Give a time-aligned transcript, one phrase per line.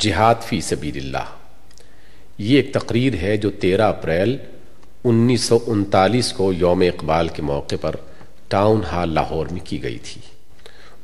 [0.00, 1.28] جہاد فی سبیل اللہ۔
[2.38, 4.36] یہ ایک تقریر ہے جو تیرہ اپریل
[5.04, 7.96] انیس سو انتالیس کو یوم اقبال کے موقع پر
[8.48, 10.20] ٹاؤن ہال لاہور میں کی گئی تھی۔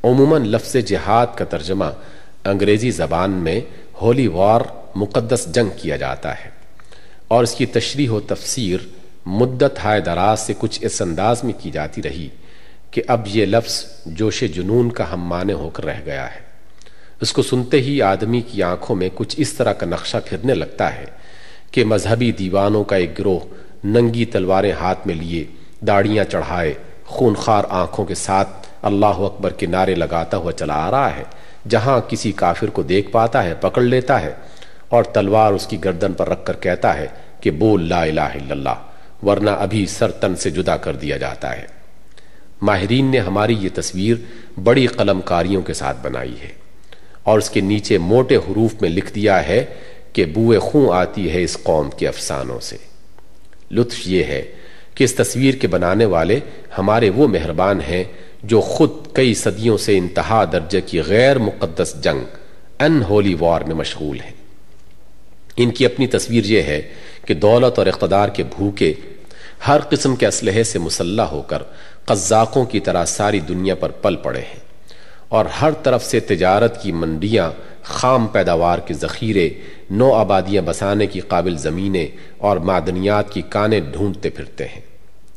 [0.03, 1.85] عموماً لفظ جہاد کا ترجمہ
[2.45, 3.61] انگریزی زبان میں
[4.01, 4.61] ہولی وار
[4.95, 6.49] مقدس جنگ کیا جاتا ہے
[7.27, 8.79] اور اس کی تشریح و تفسیر
[9.25, 12.29] مدت ہائے دراز سے کچھ اس انداز میں کی جاتی رہی
[12.91, 16.50] کہ اب یہ لفظ جوش جنون کا ہم معنی ہو کر رہ گیا ہے۔
[17.21, 20.93] اس کو سنتے ہی آدمی کی آنکھوں میں کچھ اس طرح کا نقشہ پھرنے لگتا
[20.95, 21.05] ہے
[21.71, 23.39] کہ مذہبی دیوانوں کا ایک گروہ
[23.83, 25.43] ننگی تلواریں ہاتھ میں لیے
[25.87, 26.73] داڑیاں چڑھائے،
[27.05, 31.23] خونخوار آنکھوں کے ساتھ اللہ اکبر کے نعرے لگاتا ہوا چلا آ رہا ہے،
[31.69, 34.33] جہاں کسی کافر کو دیکھ پاتا ہے، پکڑ لیتا ہے
[34.89, 37.07] اور تلوار اس کی گردن پر رکھ کر کہتا ہے
[37.41, 41.55] کہ بول لا الہ الا اللہ، ورنہ ابھی سر تن سے جدا کر دیا جاتا
[41.57, 41.65] ہے۔
[42.61, 44.15] ماہرین نے ہماری یہ تصویر
[44.63, 46.60] بڑی قلم کاریوں کے ساتھ بنائی ہے۔
[47.23, 49.65] اور اس کے نیچے موٹے حروف میں لکھ دیا ہے
[50.13, 52.77] کہ بوئے خوں آتی ہے اس قوم کے افسانوں سے۔
[53.71, 54.45] لطف یہ ہے
[54.95, 56.39] کہ اس تصویر کے بنانے والے
[56.77, 58.03] ہمارے وہ مہربان ہیں
[58.43, 62.19] جو خود کئی صدیوں سے انتہا درجے کی غیر مقدس جنگ
[62.79, 64.33] ان ہولی وار میں مشغول ہیں۔
[65.57, 66.81] ان کی اپنی تصویر یہ ہے
[67.25, 68.93] کہ دولت اور اقتدار کے بھوکے
[69.67, 71.63] ہر قسم کے اسلحے سے مسلح ہو کر
[72.05, 74.70] قزاقوں کی طرح ساری دنیا پر پل پڑے ہیں۔
[75.31, 77.51] اور ہر طرف سے تجارت کی منڈیاں،
[77.83, 79.49] خام پیداوار کے ذخیرے،
[79.89, 82.07] نو آبادیاں بسانے کی قابل زمینیں
[82.37, 84.81] اور معدنیات کی کانیں ڈھونڈتے پھرتے ہیں،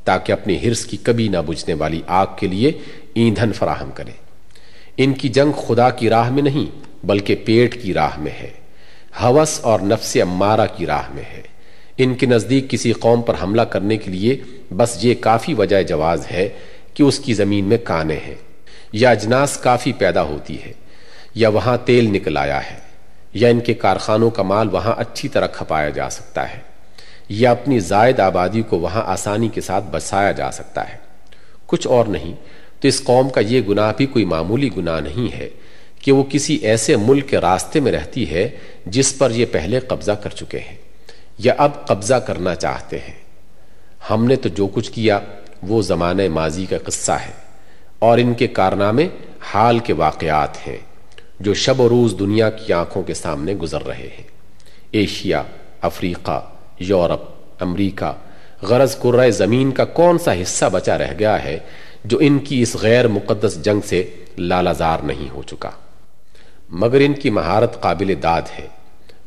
[0.04, 2.72] تاکہ اپنی ہرس کی کبھی نہ بجھنے والی آگ کے لیے
[3.14, 4.12] ایندھن فراہم کریں۔
[4.96, 6.66] ان کی جنگ خدا کی راہ میں نہیں،
[7.06, 8.50] بلکہ پیٹ کی راہ میں ہے۔
[9.22, 11.42] ہوس اور نفس امارہ کی راہ میں ہے۔
[11.98, 14.38] ان کے نزدیک کسی قوم پر حملہ کرنے کے لیے
[14.76, 16.48] بس یہ کافی وجہ جواز ہے
[16.94, 18.34] کہ اس کی زمین میں کانے ہیں۔
[18.94, 20.72] یا اجناس کافی پیدا ہوتی ہے،
[21.34, 22.78] یا وہاں تیل نکل آیا ہے،
[23.34, 26.60] یا ان کے کارخانوں کا مال وہاں اچھی طرح کھپایا جا سکتا ہے،
[27.28, 30.96] یا اپنی زائد آبادی کو وہاں آسانی کے ساتھ بسایا جا سکتا ہے۔
[31.66, 32.34] کچھ اور نہیں،
[32.80, 35.48] تو اس قوم کا یہ گناہ بھی کوئی معمولی گناہ نہیں ہے
[35.98, 38.48] کہ وہ کسی ایسے ملک کے راستے میں رہتی ہے
[38.86, 40.76] جس پر یہ پہلے قبضہ کر چکے ہیں،
[41.38, 43.18] یا اب قبضہ کرنا چاہتے ہیں۔
[44.10, 45.18] ہم نے تو جو کچھ کیا،
[45.62, 47.32] وہ زمانہ ماضی کا قصہ ہے۔
[48.04, 49.08] اور ان کے کارنامے
[49.40, 50.76] حال کے واقعات ہیں
[51.40, 54.26] جو شب و روز دنیا کی آنکھوں کے سامنے گزر رہے ہیں۔
[54.92, 55.42] ایشیا،
[55.80, 56.42] افریقہ،
[56.78, 57.22] یورپ،
[57.60, 58.12] امریکہ،
[58.62, 61.58] غرض کرہ زمین کا کون سا حصہ بچا رہ گیا ہے
[62.04, 65.70] جو ان کی اس غیر مقدس جنگ سے لالازار نہیں ہو چکا۔
[66.68, 68.66] مگر ان کی مہارت قابل داد ہے۔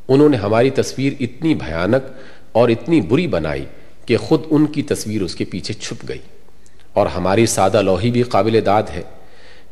[0.07, 2.11] انہوں نے ہماری تصویر اتنی بھیانک
[2.51, 3.65] اور اتنی بری بنائی
[4.05, 6.36] کہ خود ان کی تصویر اس کے پیچھے چھپ گئی۔
[6.97, 9.01] اور ہماری سادہ لوہی بھی قابل داد ہے۔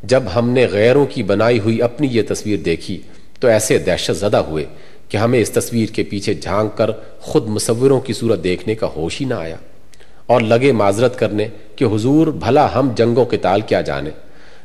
[0.02, 3.02] جب ہم نے غیروں کی بنائی ہوئی اپنی یہ تصویر دیکھی،
[3.40, 4.64] تو ایسے دہشت زدہ ہوئے
[5.08, 9.20] کہ ہمیں اس تصویر کے پیچھے جھانک کر خود مصوروں کی صورت دیکھنے کا ہوش
[9.20, 9.56] ہی نہ آیا۔
[10.26, 14.10] اور لگے معذرت کرنے کہ حضور بھلا ہم جنگوں کے تال کیا جانے۔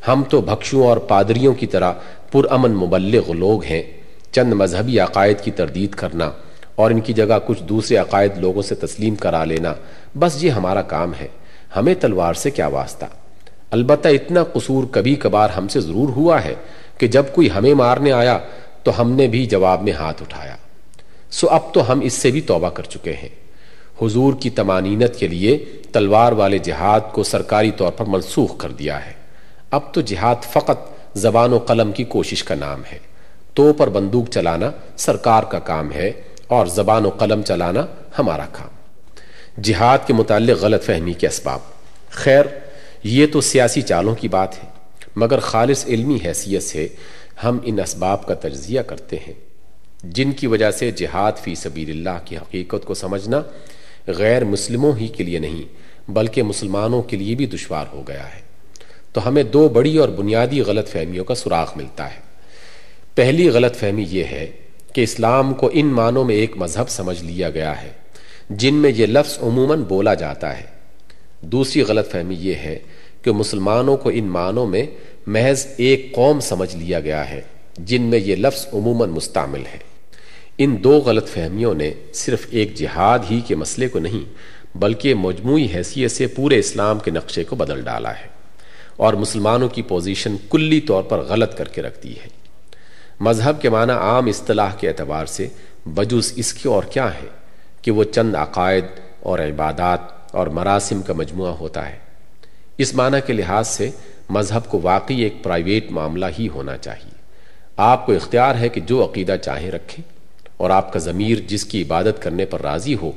[0.08, 1.92] ہم تو بھکشوں اور پادریوں کی طرح
[2.32, 3.84] پرامن مبلغ لوگ ہیں۔
[4.32, 6.32] چند مذہبی عقائد کی تردید کرنا
[6.76, 9.74] اور ان کی جگہ کچھ دوسرے عقائد لوگوں سے تسلیم کرا لینا
[10.20, 11.28] بس یہ ہمارا کام ہے۔
[11.76, 13.06] ہمیں تلوار سے کیا واسطہ؟
[13.72, 16.54] البتہ اتنا قصور کبھی کبھار ہم سے ضرور ہوا ہے
[16.98, 18.40] کہ جب کوئی ہمیں مارنے آیا
[18.84, 20.56] تو ہم نے بھی جواب میں ہاتھ اٹھایا۔
[21.32, 23.30] سو اب تو ہم اس سے بھی توبہ کر چکے ہیں۔
[24.02, 29.06] حضور کی تمانینت کے لیے تلوار والے جہاد کو سرکاری طور پر منسوخ کر دیا
[29.06, 29.14] ہے۔
[29.72, 33.00] اب تو جہاد فقط زبان و قلم کی کوشش کا نام ہے۔
[33.54, 36.12] تو پر بندوق چلانا سرکار کا کام ہے
[36.48, 37.86] اور زبان و قلم چلانا
[38.20, 38.81] ہمارا کام۔
[39.64, 41.60] جہاد کے متعلق غلط فہمی کے اسباب۔
[42.10, 42.46] خیر،
[43.04, 44.70] یہ تو سیاسی چالوں کی بات ہے،
[45.16, 46.88] مگر خالص علمی حیثیت سے
[47.44, 49.34] ہم ان اسباب کا تجزیہ کرتے ہیں،
[50.04, 53.42] جن کی وجہ سے جہاد فی سبیل اللہ کی حقیقت کو سمجھنا
[54.08, 55.62] غیر مسلموں ہی کے لیے نہیں،
[56.12, 58.42] بلکہ مسلمانوں کے لیے بھی دشوار ہو گیا ہے۔
[59.14, 62.20] تو ہمیں دو بڑی اور بنیادی غلط فہمیوں کا سراغ ملتا ہے۔
[63.16, 64.52] پہلی غلط فہمی یہ ہے
[64.94, 68.01] کہ اسلام کو ان معنوں میں ایک مذہب سمجھ لیا گیا ہے۔
[68.50, 70.66] جن میں یہ لفظ عموماً بولا جاتا ہے۔
[71.42, 72.80] دوسری غلط فہمی یہ ہے
[73.22, 74.84] کہ مسلمانوں کو ان معنوں میں
[75.28, 77.42] محض ایک قوم سمجھ لیا گیا ہے،
[77.78, 79.78] جن میں یہ لفظ عموماً مستعمل ہے۔
[80.58, 84.34] ان دو غلط فہمیوں نے صرف ایک جہاد ہی کے مسئلے کو نہیں،
[84.78, 88.28] بلکہ مجموعی حیثیت سے پورے اسلام کے نقشے کو بدل ڈالا ہے
[88.96, 92.28] اور مسلمانوں کی پوزیشن کلی طور پر غلط کر کے رکھ دی ہے۔
[93.20, 95.48] مذہب کے معنی عام اصطلاح کے اعتبار سے
[95.86, 97.41] بجوز اس کے اور کیا ہے؟
[97.82, 98.86] کہ وہ چند عقائد
[99.20, 100.00] اور عبادات
[100.36, 101.98] اور مراسم کا مجموعہ ہوتا ہے۔
[102.78, 103.90] اس معنی کے لحاظ سے
[104.30, 107.22] مذہب کو واقعی ایک پرائیویٹ معاملہ ہی ہونا چاہیے۔
[107.78, 110.04] آپ کو اختیار ہے کہ جو عقیدہ چاہیں رکھیں
[110.58, 113.12] اور آپ کا ضمیر جس کی عبادت کرنے پر راضی ہو،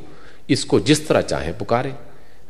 [0.48, 1.90] اس کو جس طرح چاہیں پکارے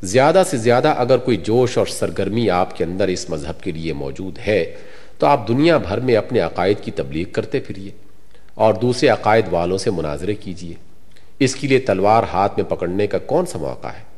[0.02, 3.93] زیادہ سے زیادہ اگر کوئی جوش اور سرگرمی آپ کے اندر اس مذہب کے لیے
[3.93, 4.76] موجود ہے،
[5.19, 7.90] تو آپ دنیا بھر میں اپنے عقائد کی تبلیغ کرتے پھریے
[8.55, 10.75] اور دوسرے عقائد والوں سے مناظرے کیجیے۔
[11.38, 14.14] اس کے لیے تلوار ہاتھ میں پکڑنے کا کون سا موقع ہے؟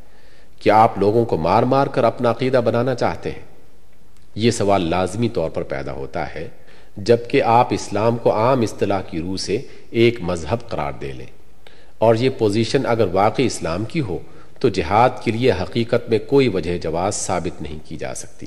[0.61, 3.43] کہ آپ لوگوں کو مار مار کر اپنا عقیدہ بنانا چاہتے ہیں؟
[4.35, 6.49] یہ سوال لازمی طور پر پیدا ہوتا ہے،
[6.97, 9.59] جبکہ آپ اسلام کو عام اصطلاح کی روح سے
[9.91, 11.27] ایک مذہب قرار دے لیں۔
[11.99, 14.19] اور یہ پوزیشن اگر واقعی اسلام کی ہو،
[14.61, 18.47] تو جہاد کے لیے حقیقت میں کوئی وجہ جواز ثابت نہیں کی جا سکتی۔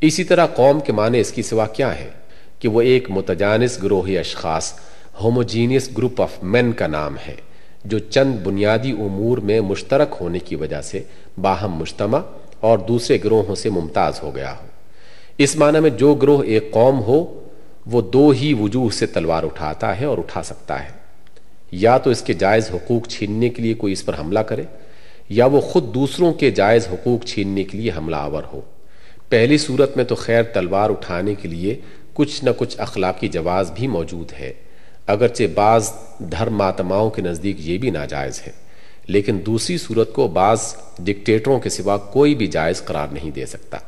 [0.00, 2.10] اسی طرح قوم کے معنی اس کی سوا کیا ہے
[2.58, 4.72] کہ وہ ایک متجانس گروہ اشخاص
[5.22, 7.34] ہوموجینس گروپ آف مین کا نام ہے۔
[7.84, 11.02] جو چند بنیادی امور میں مشترک ہونے کی وجہ سے
[11.40, 12.20] باہم مجتمع
[12.60, 14.66] اور دوسرے گروہوں سے ممتاز ہو گیا ہو۔
[15.38, 17.44] اس معنی میں جو گروہ ایک قوم ہو،
[17.86, 20.90] وہ دو ہی وجوہ سے تلوار اٹھاتا ہے اور اٹھا سکتا ہے۔
[21.72, 24.62] یا تو اس کے جائز حقوق چھیننے کے لیے کوئی اس پر حملہ کرے،
[25.28, 28.60] یا وہ خود دوسروں کے جائز حقوق چھیننے کے لیے حملہ آور ہو۔
[29.28, 31.80] پہلی صورت میں تو خیر تلوار اٹھانے کے لیے
[32.14, 34.52] کچھ نہ کچھ اخلاقی جواز بھی موجود ہے۔
[35.10, 38.52] اگرچہ بعض دھرم ماتماؤں کے نزدیک یہ بھی ناجائز ہے،
[39.06, 43.78] لیکن دوسری صورت کو بعض ڈکٹیٹروں کے سوا کوئی بھی جائز قرار نہیں دے سکتا۔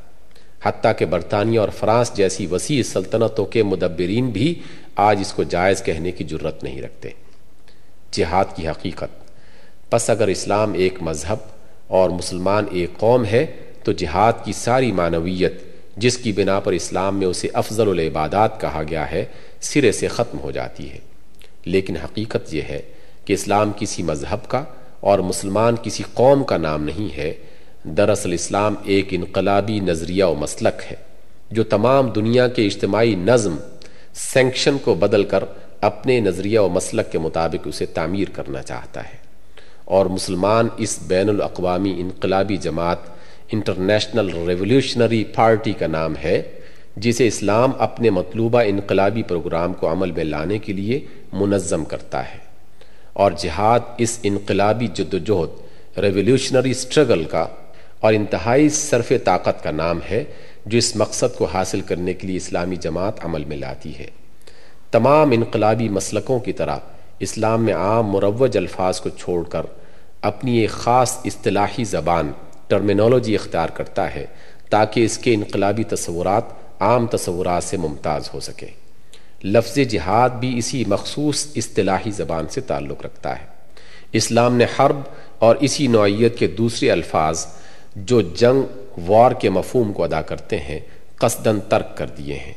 [0.63, 4.55] حتیٰ کہ برطانیہ اور فرانس جیسی وسیع سلطنتوں کے مدبرین بھی
[4.97, 7.09] آج اس کو جائز کہنے کی جرت نہیں رکھتے۔
[8.11, 11.37] جہاد کی حقیقت۔ پس اگر اسلام ایک مذہب
[11.87, 13.47] اور مسلمان ایک قوم ہے،
[13.85, 15.63] تو جہاد کی ساری معنویت،
[15.97, 19.25] جس کی بنا پر اسلام میں اسے افضل العبادات کہا گیا ہے،
[19.61, 20.99] سرے سے ختم ہو جاتی ہے۔
[21.65, 22.83] لیکن حقیقت یہ ہے
[23.25, 24.65] کہ اسلام کسی مذہب کا
[25.01, 27.35] اور مسلمان کسی قوم کا نام نہیں ہے۔
[27.85, 30.97] دراصل اسلام ایک انقلابی نظریہ و مسلک ہے
[31.51, 33.57] جو تمام دنیا کے اجتماعی نظم
[34.15, 35.45] سینکشن کو بدل کر
[35.81, 39.23] اپنے نظریہ و مسلک کے مطابق اسے تعمیر کرنا چاہتا ہے۔
[39.85, 42.99] اور مسلمان اس بین الاقوامی انقلابی جماعت
[43.53, 46.43] انٹرنیشنل ریولیوشنری پارٹی کا نام ہے۔
[46.97, 52.39] جسے اسلام اپنے مطلوبہ انقلابی پروگرام کو عمل میں لانے کے لیے منظم کرتا ہے۔
[53.13, 55.63] اور جہاد اس انقلابی جد جہد
[55.99, 57.47] ریولیوشنری سٹرگل کا
[58.01, 60.25] اور انتہائی صرف طاقت کا نام ہے،
[60.67, 64.07] جو اس مقصد کو حاصل کرنے کے لیے اسلامی جماعت عمل میں لاتی ہے۔
[64.91, 66.77] تمام انقلابی مسلکوں کی طرح
[67.21, 69.63] اسلام میں عام مروج الفاظ کو چھوڑ کر
[70.23, 72.33] اپنی ایک خاص اصطلاحی زبان
[72.67, 74.27] ٹرمینولوجی اختیار کرتا ہے،
[74.71, 78.67] تاکہ اس کے انقلابی تصورات عام تصورات سے ممتاز ہو سکے۔
[79.45, 83.47] لفظ جہاد بھی اسی مخصوص اصطلاحی زبان سے تعلق رکھتا ہے۔
[84.13, 85.01] اسلام نے حرب
[85.39, 87.47] اور اسی نوعیت کے دوسرے الفاظ
[87.97, 88.63] جو جنگ،
[89.07, 90.81] وار کے مفہوم کو ادا کرتے ہیں
[91.17, 92.53] قصدن ترک کر دیے ہیں۔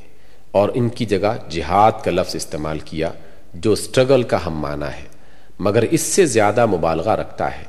[0.51, 3.11] اور ان کی جگہ جہاد کا لفظ استعمال کیا،
[3.53, 5.07] جو سٹرگل کا ہم معنی ہے،
[5.59, 7.63] مگر اس سے زیادہ مبالغہ رکھتا ہے۔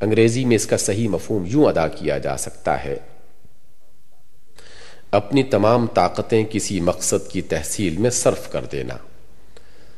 [0.00, 2.96] انگریزی میں اس کا صحیح مفہوم یوں ادا کیا جا سکتا ہے۔
[5.14, 8.94] اپنی تمام طاقتیں کسی مقصد کی تحصیل میں صرف کر دینا۔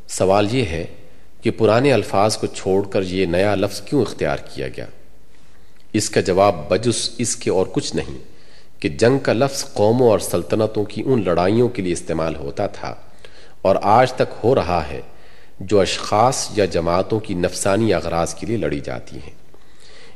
[0.09, 0.85] سوال یہ ہے
[1.41, 4.87] کہ پرانے الفاظ کو چھوڑ کر یہ نیا لفظ کیوں اختیار کیا گیا؟
[5.93, 8.19] اس کا جواب بجس اس کے اور کچھ نہیں
[8.81, 12.95] کہ جنگ کا لفظ قوموں اور سلطنتوں کی ان لڑائیوں کے لیے استعمال ہوتا تھا
[13.63, 15.01] اور آج تک ہو رہا ہے
[15.61, 19.35] جو اشخاص یا جماعتوں کی نفسانی اغراض کے لیے لڑی جاتی ہیں۔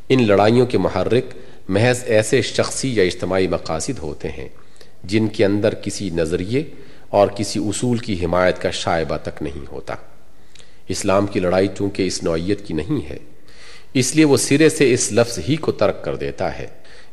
[0.08, 1.24] ان لڑائیوں کے محرک
[1.68, 4.48] محض ایسے شخصی یا اجتماعی مقاصد ہوتے ہیں
[5.04, 6.64] جن کے اندر کسی نظریے
[7.08, 9.94] اور کسی اصول کی حمایت کا شائبہ تک نہیں ہوتا۔
[10.88, 13.18] اسلام کی لڑائی چونکہ اس نوعیت کی نہیں ہے،
[13.94, 16.66] اس لیے وہ سرے سے اس لفظ ہی کو ترک کر دیتا ہے۔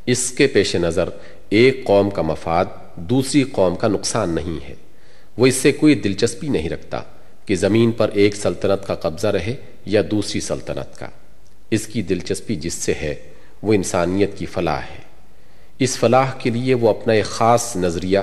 [0.05, 1.09] اس کے پیش نظر
[1.49, 2.65] ایک قوم کا مفاد
[2.95, 4.75] دوسری قوم کا نقصان نہیں ہے۔
[5.37, 7.01] وہ اس سے کوئی دلچسپی نہیں رکھتا
[7.45, 11.07] کہ زمین پر ایک سلطنت کا قبضہ رہے یا دوسری سلطنت کا۔
[11.71, 13.15] اس کی دلچسپی جس سے ہے،
[13.61, 15.06] وہ انسانیت کی فلاح ہے۔
[15.79, 18.19] اس فلاح کے لیے وہ اپنا ایک خاص نظریہ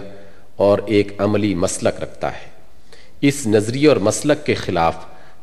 [0.56, 2.54] اور ایک عملی مسلک رکھتا ہے۔
[3.20, 4.96] اس نظریے اور مسلک کے خلاف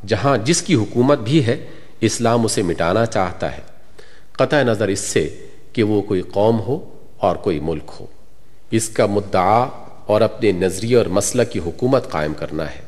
[0.08, 1.66] جہاں جس کی حکومت بھی ہے،
[2.02, 3.62] اسلام اسے مٹانا چاہتا ہے۔
[4.32, 8.06] قطع نظر اس سے کہ وہ کوئی قوم ہو اور کوئی ملک ہو۔
[8.72, 9.68] اس کا مدعا
[10.06, 12.82] اور اپنے نظریے اور مسلک کی حکومت قائم کرنا ہے۔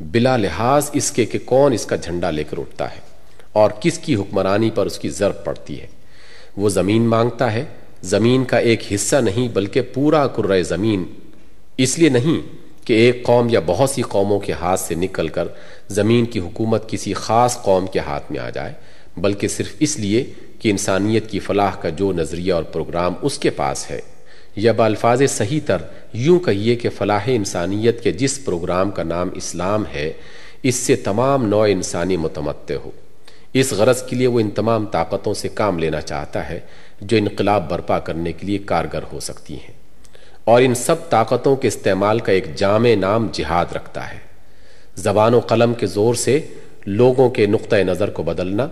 [0.00, 3.00] بلا لحاظ اس کے کہ کون اس کا جھنڈا لے کر اٹھتا ہے
[3.52, 5.86] اور کس کی حکمرانی پر اس کی ضرب پڑتی ہے۔
[6.56, 7.64] وہ زمین مانگتا ہے
[8.02, 11.04] زمین کا ایک حصہ نہیں بلکہ پورا کرۂ زمین۔
[11.76, 15.48] اس لیے نہیں کہ ایک قوم یا بہت سی قوموں کے ہاتھ سے نکل کر
[15.88, 18.72] زمین کی حکومت کسی خاص قوم کے ہاتھ میں آ جائے،
[19.16, 20.24] بلکہ صرف اس لیے
[20.58, 24.00] کہ انسانیت کی فلاح کا جو نظریہ اور پروگرام اس کے پاس ہے۔
[24.56, 25.76] یا بالفاظ صحیح تر
[26.12, 30.12] یوں کہیے کہ فلاح انسانیت کے جس پروگرام کا نام اسلام ہے،
[30.62, 32.90] اس سے تمام نو انسانی متمتع ہو۔
[33.52, 36.60] اس غرض کے لیے وہ ان تمام طاقتوں سے کام لینا چاہتا ہے
[37.00, 39.72] جو انقلاب برپا کرنے کے لیے کارگر ہو سکتی ہیں۔
[40.44, 44.18] اور ان سب طاقتوں کے استعمال کا ایک جامع نام جہاد رکھتا ہے۔
[44.96, 46.40] زبان و قلم کے زور سے
[46.86, 48.68] لوگوں کے نقطۂ نظر کو بدلنا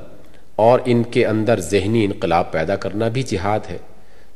[0.56, 3.78] اور ان کے اندر ذہنی انقلاب پیدا کرنا بھی جہاد ہے۔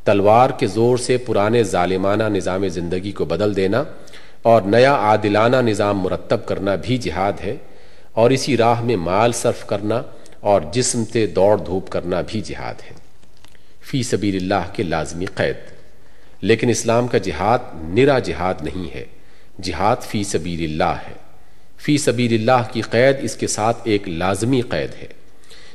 [0.04, 3.84] تلوار کے زور سے پرانے ظالمانہ نظام زندگی کو بدل دینا
[4.42, 7.56] اور نیا عادلانہ نظام مرتب کرنا بھی جہاد ہے۔
[8.12, 10.02] اور اسی راہ میں مال صرف کرنا
[10.40, 12.94] اور جسم سے دوڑ دھوپ کرنا بھی جہاد ہے۔
[13.82, 15.56] فی سبیل اللہ کے لازمی قید۔
[16.40, 19.04] لیکن اسلام کا جہاد نرا جہاد نہیں ہے۔
[19.62, 21.14] جہاد فی سبیل اللہ ہے۔
[21.78, 25.06] فی سبیل اللہ کی قید اس کے ساتھ ایک لازمی قید ہے۔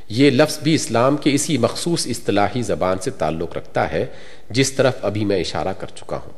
[0.08, 4.06] یہ لفظ بھی اسلام کے اسی مخصوص اصطلاحی زبان سے تعلق رکھتا ہے
[4.50, 6.32] جس طرف ابھی میں اشارہ کر چکا ہوں۔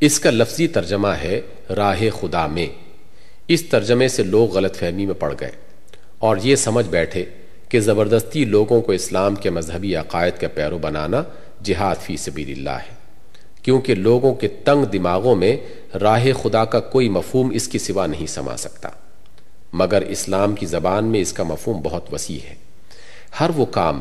[0.00, 1.40] اس کا لفظی ترجمہ ہے
[1.76, 2.66] راہ خدا میں۔
[3.48, 5.71] اس ترجمے سے لوگ غلط فہمی میں پڑ گئے۔
[6.22, 7.24] اور یہ سمجھ بیٹھے
[7.68, 11.22] کہ زبردستی لوگوں کو اسلام کے مذہبی عقائد کا پیرو بنانا
[11.62, 12.94] جہاد فی سبیل اللہ ہے۔
[13.62, 15.56] کیونکہ لوگوں کے تنگ دماغوں میں
[16.00, 18.88] راہ خدا کا کوئی مفہوم اس کی سوا نہیں سما سکتا۔
[19.72, 22.54] مگر اسلام کی زبان میں اس کا مفہوم بہت وسیع ہے۔
[23.40, 24.00] ہر وہ کام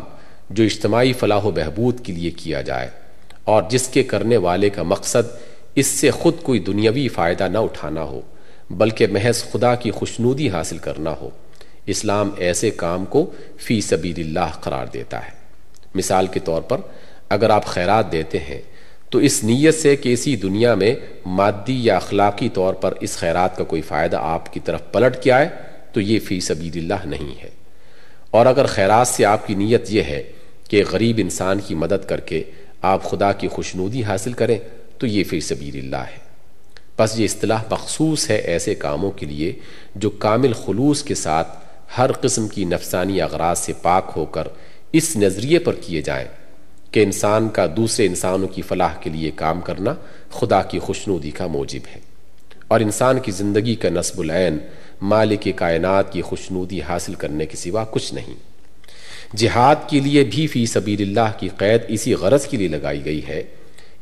[0.50, 2.90] جو اجتماعی فلاح و بہبود کے لیے کیا جائے
[3.44, 5.30] اور جس کے کرنے والے کا مقصد
[5.76, 8.22] اس سے خود کوئی دنیاوی فائدہ نہ اٹھانا ہو،
[8.70, 11.30] بلکہ محض خدا کی خوشنودی حاصل کرنا ہو۔
[11.92, 15.32] اسلام ایسے کام کو فی سبیل اللہ قرار دیتا ہے۔
[15.96, 16.78] مثال کے طور پر،
[17.30, 18.62] اگر آپ خیرات دیتے ہیں،
[19.10, 20.96] تو اس نیت سے کہ اسی دنیا میں
[21.26, 25.32] مادی یا اخلاقی طور پر اس خیرات کا کوئی فائدہ آپ کی طرف پلٹ کے
[25.32, 25.50] آئے،
[25.94, 27.50] تو یہ فی سبیل اللہ نہیں ہے۔
[28.32, 30.24] اور اگر خیرات سے آپ کی نیت یہ ہے
[30.70, 32.44] کہ غریب انسان کی مدد کر کے
[32.82, 34.58] آپ خدا کی خوشنودی حاصل کریں،
[34.98, 36.32] تو یہ فی سبیل اللہ ہے۔
[37.00, 39.54] بس یہ اصطلاح مخصوص ہے ایسے کاموں کے لیے
[39.96, 41.61] جو کامل خلوص کے ساتھ
[41.98, 44.48] ہر قسم کی نفسانی اغراض سے پاک ہو کر
[44.92, 46.28] اس نظریے پر کیے جائیں
[46.92, 49.94] کہ انسان کا دوسرے انسانوں کی فلاح کے لیے کام کرنا
[50.30, 52.00] خدا کی خوشنودی کا موجب ہے
[52.68, 54.58] اور انسان کی زندگی کا نصب العین
[55.02, 58.34] مالک کائنات کی خوشنودی حاصل کرنے کے سوا کچھ نہیں۔
[59.38, 63.22] جہاد کے لیے بھی فی سبیل اللہ کی قید اسی غرض کے لیے لگائی گئی
[63.28, 63.44] ہے۔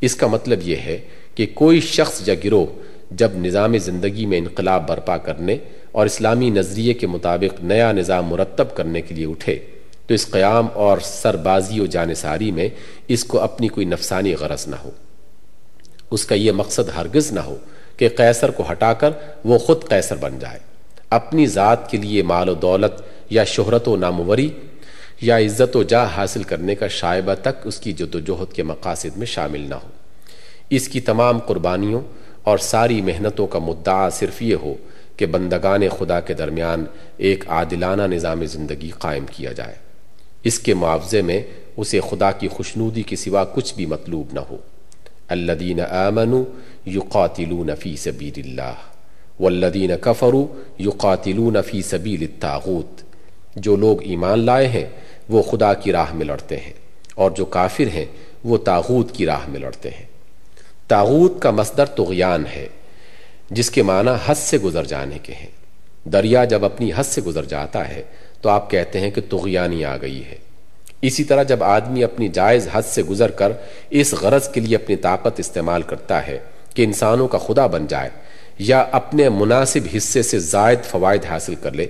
[0.02, 0.98] اس کا مطلب یہ ہے
[1.36, 2.66] کہ کوئی شخص یا گروہ
[3.12, 5.58] جب نظام زندگی میں انقلاب برپا کرنے
[5.92, 9.60] اور اسلامی نظریے کے مطابق نیا نظام مرتب کرنے کے لیے اٹھے۔
[10.08, 12.70] تو اس قیام اور سربازی و جانساری میں
[13.08, 14.90] اس کو اپنی کوئی نفسانی غرض نہ ہو۔
[16.12, 17.56] اس کا یہ مقصد ہرگز نہ ہو
[17.98, 19.10] کہ قیصر کو ہٹا کر
[19.46, 20.60] وہ خود قیصر بن جائے۔
[21.10, 24.50] اپنی ذات کے لیے مال و دولت یا شہرت و ناموری
[25.22, 28.64] یا عزت و جاہ حاصل کرنے کا شائبہ تک اس کی جد و جہد کے
[28.64, 29.88] مقاصد میں شامل نہ ہو۔
[30.70, 32.02] اس کی تمام قربانیوں
[32.44, 34.74] اور ساری محنتوں کا مدعا صرف یہ ہو
[35.20, 36.86] کہ بندگان خدا کے درمیان
[37.18, 39.76] ایک عادلانہ نظام زندگی قائم کیا جائے۔
[40.44, 41.44] اس کے معاوضے میں
[41.78, 44.58] اسے خدا کی خوشنودی کے سوا کچھ بھی مطلوب نہ ہو۔
[45.28, 46.44] الدین آمنوا
[46.90, 48.74] یقاتلون فی سبیل اللہ
[49.40, 50.48] والذین کفروا
[50.80, 53.02] یقاتلون فی سبیل الطاغوت۔
[53.56, 54.86] جو لوگ ایمان لائے ہیں،
[55.30, 56.74] وہ خدا کی راہ میں لڑتے ہیں،
[57.16, 58.06] اور جو کافر ہیں،
[58.44, 60.06] وہ تاغوت کی راہ میں لڑتے ہیں۔
[60.88, 62.68] تاغوت کا مصدر تغیان ہے۔
[63.50, 65.50] جس کے معنی حد سے گزر جانے کے ہیں۔
[66.06, 68.04] دریا جب اپنی حد سے گزر جاتا ہے
[68.42, 70.36] تو آپ کہتے ہیں کہ تغیانی آ گئی ہے۔
[71.02, 73.52] اسی طرح جب آدمی اپنی جائز حد سے گزر کر
[73.90, 76.40] اس غرض کے لیے اپنی طاقت استعمال کرتا ہے
[76.74, 78.10] کہ انسانوں کا خدا بن جائے
[78.58, 81.88] یا اپنے مناسب حصے سے زائد فوائد حاصل کر لے،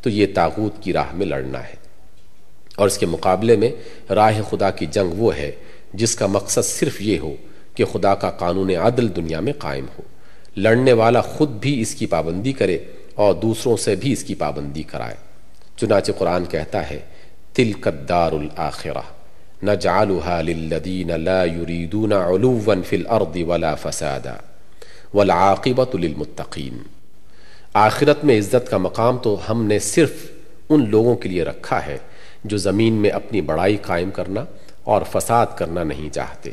[0.00, 1.74] تو یہ تاغوت کی راہ میں لڑنا ہے۔
[2.76, 3.70] اور اس کے مقابلے میں
[4.12, 5.50] راہ خدا کی جنگ وہ ہے
[5.94, 7.34] جس کا مقصد صرف یہ ہو
[7.74, 10.02] کہ خدا کا قانون عدل دنیا میں قائم ہو۔
[10.56, 12.78] لڑنے والا خود بھی اس کی پابندی کرے
[13.14, 15.14] اور دوسروں سے بھی اس کی پابندی کرائے۔
[15.76, 17.00] چنانچہ قرآن کہتا ہے
[17.52, 19.02] تل قدار الآخرہ،
[19.62, 24.34] نجعلها للذین لا يريدون علوا في الارض ولا فسادا
[25.14, 26.78] والعاقبت للمتقین۔
[27.74, 30.26] آخرت میں عزت کا مقام تو ہم نے صرف
[30.68, 31.98] ان لوگوں کے لیے رکھا ہے
[32.44, 34.44] جو زمین میں اپنی بڑائی قائم کرنا
[34.84, 36.50] اور فساد کرنا نہیں چاہتے۔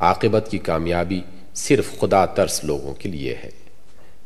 [0.00, 1.20] عاقبت کی کامیابی
[1.54, 3.50] صرف خدا ترس لوگوں کے لیے ہے۔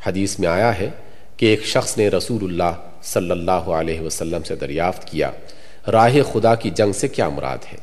[0.06, 0.90] حدیث میں آیا ہے
[1.36, 5.30] کہ ایک شخص نے رسول اللہ صلی اللہ علیہ وسلم سے دریافت کیا،
[5.92, 7.78] راہ خدا کی جنگ سے کیا مراد ہے؟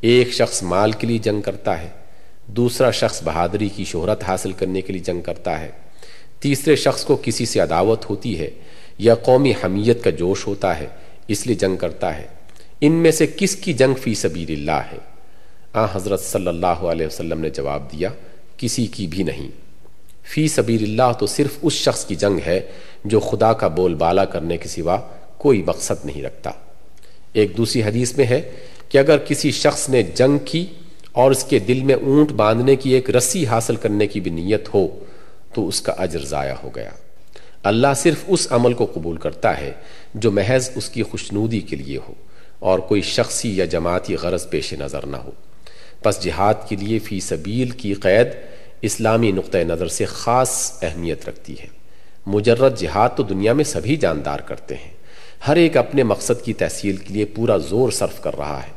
[0.00, 1.88] ایک شخص مال کے لیے جنگ کرتا ہے،
[2.46, 5.70] دوسرا شخص بہادری کی شہرت حاصل کرنے کے لیے جنگ کرتا ہے۔
[6.40, 8.50] تیسرے شخص کو کسی سے عداوت ہوتی ہے
[8.98, 10.86] یا قومی حمیت کا جوش ہوتا ہے،
[11.28, 12.26] اس لیے جنگ کرتا ہے۔
[12.80, 14.98] ان میں سے کس کی جنگ فی سبیل اللہ ہے؟
[15.72, 18.08] آ حضرت صلی اللہ علیہ وسلم نے جواب دیا
[18.62, 19.50] کسی کی بھی نہیں۔
[20.22, 22.60] فی سبیل اللہ تو صرف اس شخص کی جنگ ہے
[23.04, 24.96] جو خدا کا بول بالا کرنے کے سوا
[25.38, 26.50] کوئی مقصد نہیں رکھتا۔
[27.32, 28.50] ایک دوسری حدیث میں ہے
[28.88, 30.66] کہ اگر کسی شخص نے جنگ کی
[31.12, 34.74] اور اس کے دل میں اونٹ باندھنے کی ایک رسی حاصل کرنے کی بھی نیت
[34.74, 34.88] ہو
[35.54, 36.90] تو اس کا اجر ضائع ہو گیا۔
[37.62, 39.72] اللہ صرف اس عمل کو قبول کرتا ہے
[40.14, 42.14] جو محض اس کی خوشنودی کے لیے ہو
[42.58, 45.30] اور کوئی شخصی یا جماعتی غرض پیش نظر نہ ہو۔
[46.02, 48.26] پس جہاد کے لیے فی سبیل کی قید
[48.82, 51.66] اسلامی نقطۂ نظر سے خاص اہمیت رکھتی ہے۔
[52.26, 54.90] مجرد جہاد تو دنیا میں سبھی جاندار کرتے ہیں۔
[55.48, 58.72] ہر ایک اپنے مقصد کی تحصیل کے لیے پورا زور صرف کر رہا ہے۔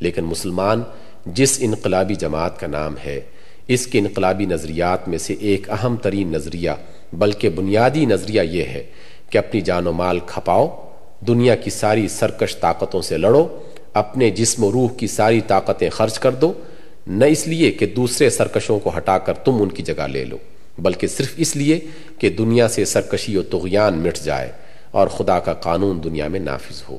[0.00, 0.82] لیکن مسلمان
[1.26, 3.20] جس انقلابی جماعت کا نام ہے،
[3.68, 6.70] اس کے انقلابی نظریات میں سے ایک اہم ترین نظریہ،
[7.12, 8.82] بلکہ بنیادی نظریہ یہ ہے
[9.30, 10.90] کہ اپنی جان و مال کھپاؤ،
[11.26, 13.60] دنیا کی ساری سرکش طاقتوں سے لڑو،
[13.94, 16.52] اپنے جسم و روح کی ساری طاقتیں خرچ کر دو
[17.06, 20.36] نہ اس لیے کہ دوسرے سرکشوں کو ہٹا کر تم ان کی جگہ لے لو،
[20.78, 21.78] بلکہ صرف اس لیے
[22.18, 24.50] کہ دنیا سے سرکشی و تغیان مٹ جائے
[24.90, 26.98] اور خدا کا قانون دنیا میں نافذ ہو۔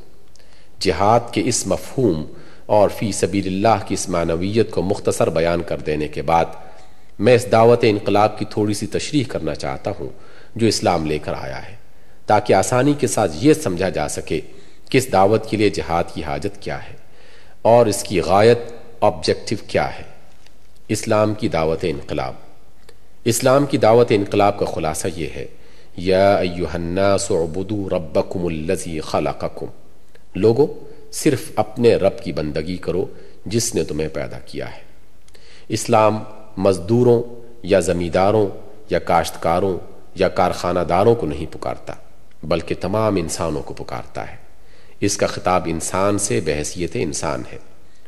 [0.80, 2.24] جہاد کے اس مفہوم
[2.66, 6.46] اور فی سبیل اللہ کی اس معنویت کو مختصر بیان کر دینے کے بعد
[7.20, 10.10] میں اس دعوت انقلاب کی تھوڑی سی تشریح کرنا چاہتا ہوں
[10.56, 11.76] جو اسلام لے کر آیا ہے،
[12.26, 14.40] تاکہ آسانی کے ساتھ یہ سمجھا جا سکے
[14.90, 16.96] کہ اس دعوت کے لیے جہاد کی حاجت کیا ہے
[17.62, 18.60] اور اس کی غایت
[19.02, 20.04] آبجیکٹو کیا ہے؟
[20.88, 22.34] اسلام کی دعوت انقلاب۔
[23.24, 25.46] اسلام کی دعوت انقلاب کا خلاصہ یہ ہے،
[25.98, 29.66] یا ایوہ الناس عبدو ربکم اللذی خلقکم۔
[30.36, 30.74] لوگو،
[31.12, 33.06] صرف اپنے رب کی بندگی کرو
[33.46, 34.82] جس نے تمہیں پیدا کیا ہے۔
[35.68, 36.24] اسلام
[36.58, 37.24] مزدوروں
[37.64, 38.48] یا زمینداروں
[38.90, 39.80] یا کاشتکاروں
[40.16, 41.94] یا کارخانہ داروں کو نہیں پکارتا،
[42.44, 44.36] بلکہ تمام انسانوں کو پکارتا ہے۔
[45.00, 47.58] اس کا خطاب انسان سے بحثیت انسان ہے۔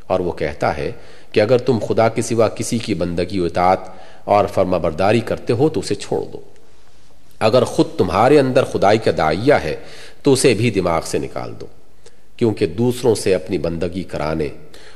[0.08, 0.90] اور وہ کہتا ہے
[1.32, 3.78] کہ اگر تم خدا کے سوا کسی کی بندگی و اطاعت
[4.24, 6.40] اور فرما برداری کرتے ہو تو اسے چھوڑ دو۔
[7.40, 9.76] اگر خود تمہارے اندر خدائی کا دائیہ ہے
[10.22, 11.66] تو اسے بھی دماغ سے نکال دو،
[12.36, 14.48] کیونکہ دوسروں سے اپنی بندگی کرانے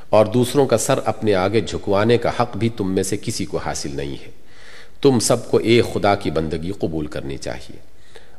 [0.09, 3.57] اور دوسروں کا سر اپنے آگے جھکوانے کا حق بھی تم میں سے کسی کو
[3.57, 4.31] حاصل نہیں ہے۔
[5.03, 7.77] تم سب کو ایک خدا کی بندگی قبول کرنی چاہیے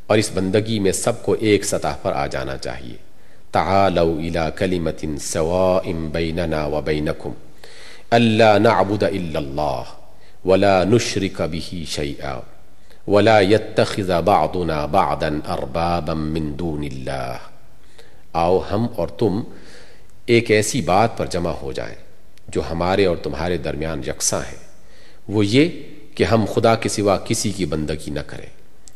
[0.08, 3.13] اور اس بندگی میں سب کو ایک سطح پر آ جانا چاہیے۔
[3.54, 7.32] تعالوا الى كلمة سواء بيننا وبينكم.
[8.12, 9.84] ألا نعبد إلا الله
[10.46, 12.40] ولا نشرك به شيئا
[13.08, 17.38] ولا يتخذ بعضنا بعضا أربابا من دون الله.
[18.34, 19.42] آؤ ہم اور تم
[20.26, 21.96] ایک ایسی بات پر جمع ہو جائیں
[22.48, 24.58] جو ہمارے اور تمہارے درمیان یکساں ہے
[25.28, 25.70] وہ یہ
[26.16, 28.50] کہ ہم خدا کے سوا کسی کی بندگی نہ کریں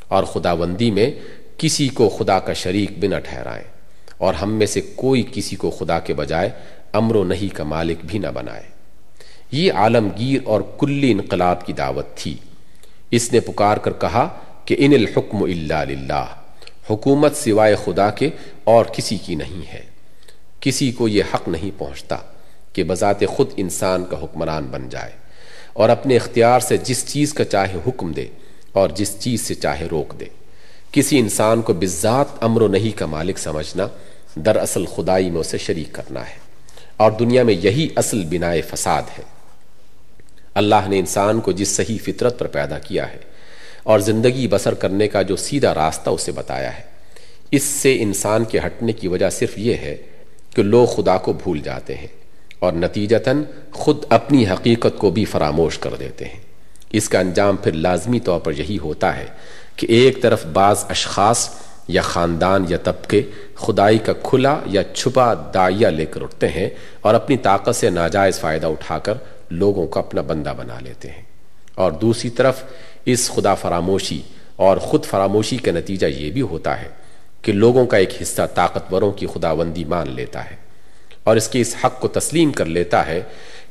[0.08, 1.12] اور خدا بندی میں
[1.58, 3.77] کسی کو خدا کا شریک بنا ٹھہرائیں۔
[4.18, 6.50] اور ہم میں سے کوئی کسی کو خدا کے بجائے
[6.94, 8.64] امر و نہیں کا مالک بھی نہ بنائے۔
[9.52, 12.38] یہ عالمگیر اور کلی انقلاب کی دعوت تھی۔
[13.12, 16.26] اس نے پکار کر کہا کہ ان الحکم اللہ للہ،
[16.90, 18.30] حکومت سوائے خدا کے
[18.64, 19.82] اور کسی کی نہیں ہے۔
[20.60, 22.16] کسی کو یہ حق نہیں پہنچتا
[22.74, 25.12] کہ بذات خود انسان کا حکمران بن جائے
[25.74, 28.28] اور اپنے اختیار سے جس چیز کا چاہے حکم دے
[28.72, 30.26] اور جس چیز سے چاہے روک دے۔
[30.98, 33.88] کسی انسان کو بذات امر و نہیں کا مالک سمجھنا
[34.36, 36.36] دراصل خدائی میں اسے شریک کرنا ہے۔
[36.98, 39.24] اور دنیا میں یہی اصل بنا فساد ہے۔
[40.56, 43.18] اللہ نے انسان کو جس صحیح فطرت پر پیدا کیا ہے
[43.84, 46.84] اور زندگی بسر کرنے کا جو سیدھا راستہ اسے بتایا ہے،
[47.52, 49.98] اس سے انسان کے ہٹنے کی وجہ صرف یہ ہے
[50.56, 52.08] کہ لوگ خدا کو بھول جاتے ہیں
[52.60, 56.40] اور نتیجتاً خود اپنی حقیقت کو بھی فراموش کر دیتے ہیں۔
[56.92, 59.26] اس کا انجام پھر لازمی طور پر یہی ہوتا ہے
[59.78, 61.50] کہ ایک طرف بعض اشخاص
[61.88, 63.22] یا خاندان یا طبقے
[63.56, 66.70] خدائی کا کھلا یا چھپا دائیا لے کر اٹھتے ہیں
[67.02, 69.14] اور اپنی طاقت سے ناجائز فائدہ اٹھا کر
[69.50, 71.22] لوگوں کو اپنا بندہ بنا لیتے ہیں۔
[71.76, 72.64] اور دوسری طرف
[73.06, 74.22] اس خدا فراموشی
[74.56, 76.88] اور خود فراموشی کا نتیجہ یہ بھی ہوتا ہے
[77.42, 80.56] کہ لوگوں کا ایک حصہ طاقتوروں کی خداوندی مان لیتا ہے
[81.24, 83.22] اور اس کے اس حق کو تسلیم کر لیتا ہے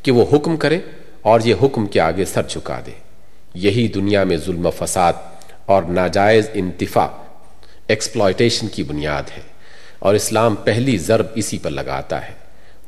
[0.03, 0.79] کہ وہ حکم کرے
[1.23, 2.91] اور یہ حکم کے آگے سر چکا دے۔
[3.55, 5.13] یہی دنیا میں ظلم و فساد
[5.67, 7.07] اور ناجائز انتفاع
[7.89, 9.43] ایکسپلائٹیشن کی بنیاد ہے۔
[9.99, 12.33] اور اسلام پہلی ضرب اسی پر لگاتا ہے۔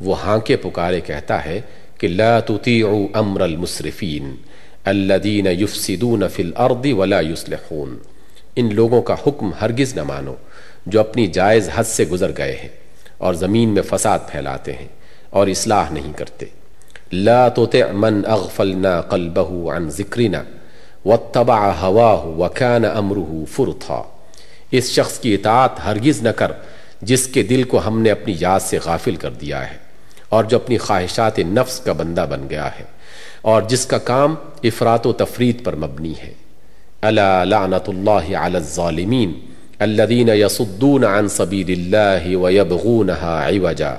[0.00, 1.60] وہ ہانکے پکارے کہتا ہے
[1.98, 4.36] کہ لا تطیعوا امر المصرفین
[4.84, 7.98] الذین یفسدون فی الارض ولا یصلحون۔
[8.56, 10.34] ان لوگوں کا حکم ہرگز نہ مانو
[10.86, 12.68] جو اپنی جائز حد سے گزر گئے ہیں
[13.18, 14.88] اور زمین میں فساد پھیلاتے ہیں
[15.30, 16.46] اور اصلاح نہیں کرتے۔
[17.12, 20.42] لا تطع من اغفلنا قلبه عن ذکرنا۔
[21.08, 24.02] واتبع هواه وكان امره فرطا۔
[24.70, 26.52] اس شخص کی اطاعت ہرگز نہ کر
[27.02, 29.76] جس کے دل کو ہم نے اپنی یاد سے غافل کر دیا ہے
[30.28, 32.84] اور جو اپنی خواہشات نفس کا بندہ بن گیا ہے
[33.42, 36.32] اور جس کا کام افراد و تفرید پر مبنی ہے۔
[37.02, 39.40] اللہ لعنت اللہ علی الظالمین
[39.78, 43.94] الذین یصدون عن سبیل اللہ ویبغونها عوجا۔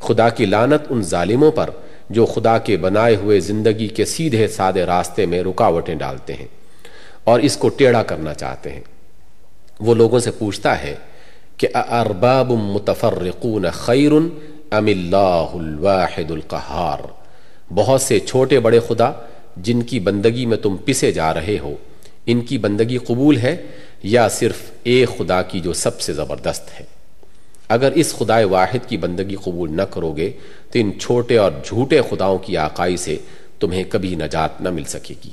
[0.00, 1.70] خدا کی لعنت ان ظالموں پر
[2.10, 6.46] جو خدا کے بنائے ہوئے زندگی کے سیدھے سادے راستے میں رکاوٹیں ڈالتے ہیں
[7.24, 8.80] اور اس کو ٹیڑھا کرنا چاہتے ہیں۔
[9.80, 10.94] وہ لوگوں سے پوچھتا ہے
[11.56, 14.12] کہ ارباب متفرقون خیر
[14.70, 17.06] ام اللہ الواحد القہار
[17.74, 19.10] بہت سے چھوٹے بڑے خدا
[19.56, 21.74] جن کی بندگی میں تم پسے جا رہے ہو،
[22.26, 23.56] ان کی بندگی قبول ہے
[24.02, 26.97] یا صرف ایک خدا کی جو سب سے زبردست ہے؟
[27.68, 30.32] اگر اس خدا واحد کی بندگی قبول نہ کرو گے،
[30.70, 33.16] تو ان چھوٹے اور جھوٹے خداؤں کی آقائی سے
[33.60, 35.30] تمہیں کبھی نجات نہ مل سکے گی۔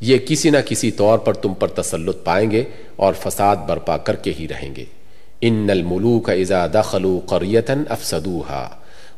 [0.00, 2.64] یہ کسی نہ کسی طور پر تم پر تسلط پائیں گے
[2.96, 4.84] اور فساد برپا کر کے ہی رہیں گے۔
[5.40, 8.68] ان الملوک اذا دخلوا قرية افسدوها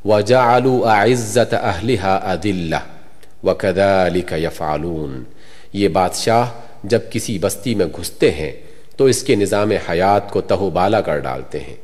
[0.05, 2.83] وجعلوا اعزت اهلها اذلہ
[3.45, 5.23] وكذلك يفعلون
[5.73, 6.45] یہ بادشاہ
[6.85, 8.53] جب کسی بستی میں گھستے ہیں،
[8.97, 11.77] تو اس کے نظام حیات کو تہو بالا کر ڈالتے ہیں۔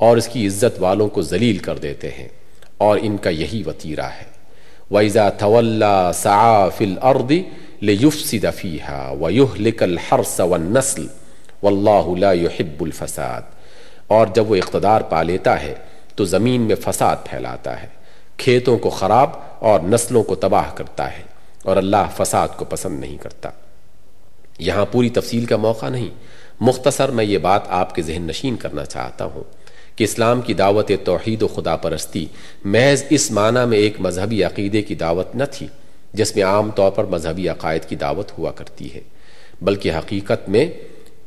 [0.00, 2.28] اور اس کی عزت والوں کو ذلیل کر دیتے ہیں
[2.78, 4.24] اور ان کا یہی وطیرہ ہے۔
[4.90, 7.40] وَإِذَا تَوَلَّا سَعَا فِي الْأَرْضِ
[7.82, 11.06] لِيُفْسِدَ فِيهَا وَيُهْلِكَ الْحَرْسَ وَالنَّسْلِ
[11.62, 13.44] وَاللَّهُ لَا يُحِبُّ الْفَسَادِ۔
[14.06, 15.74] اور جب وہ اقتدار پا لیتا ہے
[16.16, 17.86] تو زمین میں فساد پھیلاتا ہے۔
[18.36, 21.22] کھیتوں کو خراب اور نسلوں کو تباہ کرتا ہے
[21.62, 23.50] اور اللہ فساد کو پسند نہیں کرتا۔
[24.58, 26.10] یہاں پوری تفصیل کا موقع نہیں۔
[26.60, 29.59] مختصر میں یہ بات آپ کے ذہن نشین کرنا چاہتا ہوں۔
[30.00, 32.24] کہ اسلام کی دعوت توحید و خدا پرستی
[32.64, 35.66] محض اس معنی میں ایک مذہبی عقیدے کی دعوت نہ تھی
[36.14, 39.00] جس میں عام طور پر مذہبی عقائد کی دعوت ہوا کرتی ہے،
[39.62, 40.64] بلکہ حقیقت میں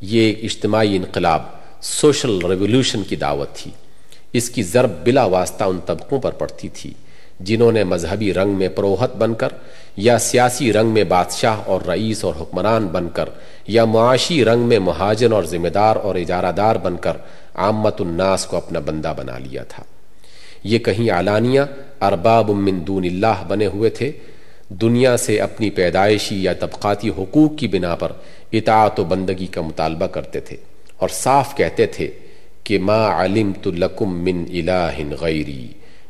[0.01, 1.41] یہ ایک اجتماعی انقلاب
[1.81, 3.71] سوشل ریولیوشن کی دعوت تھی۔
[4.33, 6.93] اس کی ضرب بلا واسطہ ان طبقوں پر پڑتی تھی،
[7.39, 9.53] جنہوں نے مذہبی رنگ میں پروہت بن کر
[9.97, 13.29] یا سیاسی رنگ میں بادشاہ اور رئیس اور حکمران بن کر
[13.67, 17.17] یا معاشی رنگ میں مہاجن اور ذمہ دار اور اجارہ دار بن کر
[17.55, 19.83] عامت الناس کو اپنا بندہ بنا لیا تھا۔
[20.63, 21.61] یہ کہیں علانیہ
[22.01, 24.11] ارباب من دون اللہ بنے ہوئے تھے۔
[24.69, 28.11] دنیا سے اپنی پیدائشی یا طبقاتی حقوق کی بنا پر
[28.51, 30.57] اطاعت و بندگی کا مطالبہ کرتے تھے
[30.97, 32.11] اور صاف کہتے تھے
[32.63, 35.67] کہ ما علمت لکم من الہ غیری،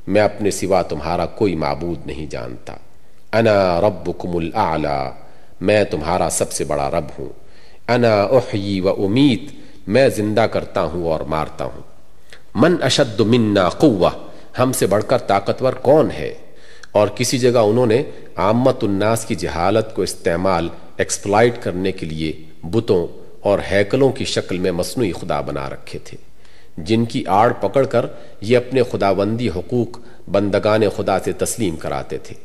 [0.08, 2.73] میں اپنے سوا تمہارا کوئی معبود نہیں جانتا۔
[3.34, 5.10] انا ربکم الاعلی
[5.62, 7.29] میں تمہارا سب سے بڑا رب ہوں۔
[7.88, 11.82] انا احیی و امید میں زندہ کرتا ہوں اور مارتا ہوں۔
[12.56, 14.10] من اشد منا قوہ،
[14.60, 16.34] ہم سے بڑھ کر طاقتور کون ہے؟
[16.91, 18.04] اور کسی جگہ انہوں نے
[18.36, 23.08] عامت الناس کی جہالت کو استعمال ایکسپلائٹ کرنے کے لیے بتوں
[23.39, 26.17] اور ہیکلوں کی شکل میں مصنوعی خدا بنا رکھے تھے۔
[26.78, 28.06] جن کی آڑ پکڑ کر
[28.41, 32.36] یہ اپنے خداوندی حقوق بندگان خدا سے تسلیم کراتے تھے۔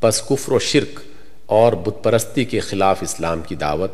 [0.00, 1.00] پس کفر و شرک
[1.46, 3.90] اور بت پرستی کے خلاف اسلام کی دعوت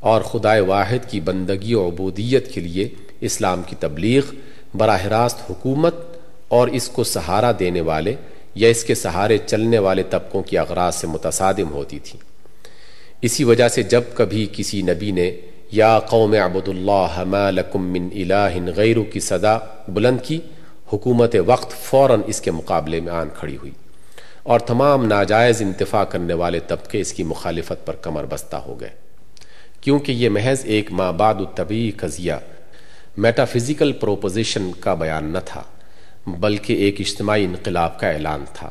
[0.00, 2.88] اور خدائے واحد کی بندگی و عبودیت کے لیے
[3.20, 4.22] اسلام کی تبلیغ،
[4.74, 5.94] براہ راست حکومت
[6.48, 8.14] اور اس کو سہارا دینے والے
[8.54, 12.18] یا اس کے سہارے چلنے والے طبقوں کی اغراض سے متصادم ہوتی تھی۔
[13.22, 15.30] اسی وجہ سے جب کبھی کسی نبی نے
[15.72, 19.58] یا قوم عبد اللہ ما لکم من الہ غیر کی صدا
[19.88, 20.40] بلند کی،
[20.92, 23.72] حکومت وقت فوراً اس کے مقابلے میں آن کھڑی ہوئی
[24.42, 29.09] اور تمام ناجائز انتفاع کرنے والے طبقے اس کی مخالفت پر کمر بستہ ہو گئے۔
[29.80, 32.32] کیونکہ یہ محض ایک مابعد الطبی قضیہ
[33.16, 35.62] میٹافزیکل پروپوزیشن کا بیان نہ تھا،
[36.26, 38.70] بلکہ ایک اجتماعی انقلاب کا اعلان تھا۔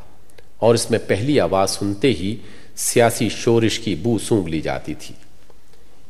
[0.58, 2.36] اور اس میں پہلی آواز سنتے ہی
[2.76, 5.16] سیاسی شورش کی بو سونگ لی جاتی تھی۔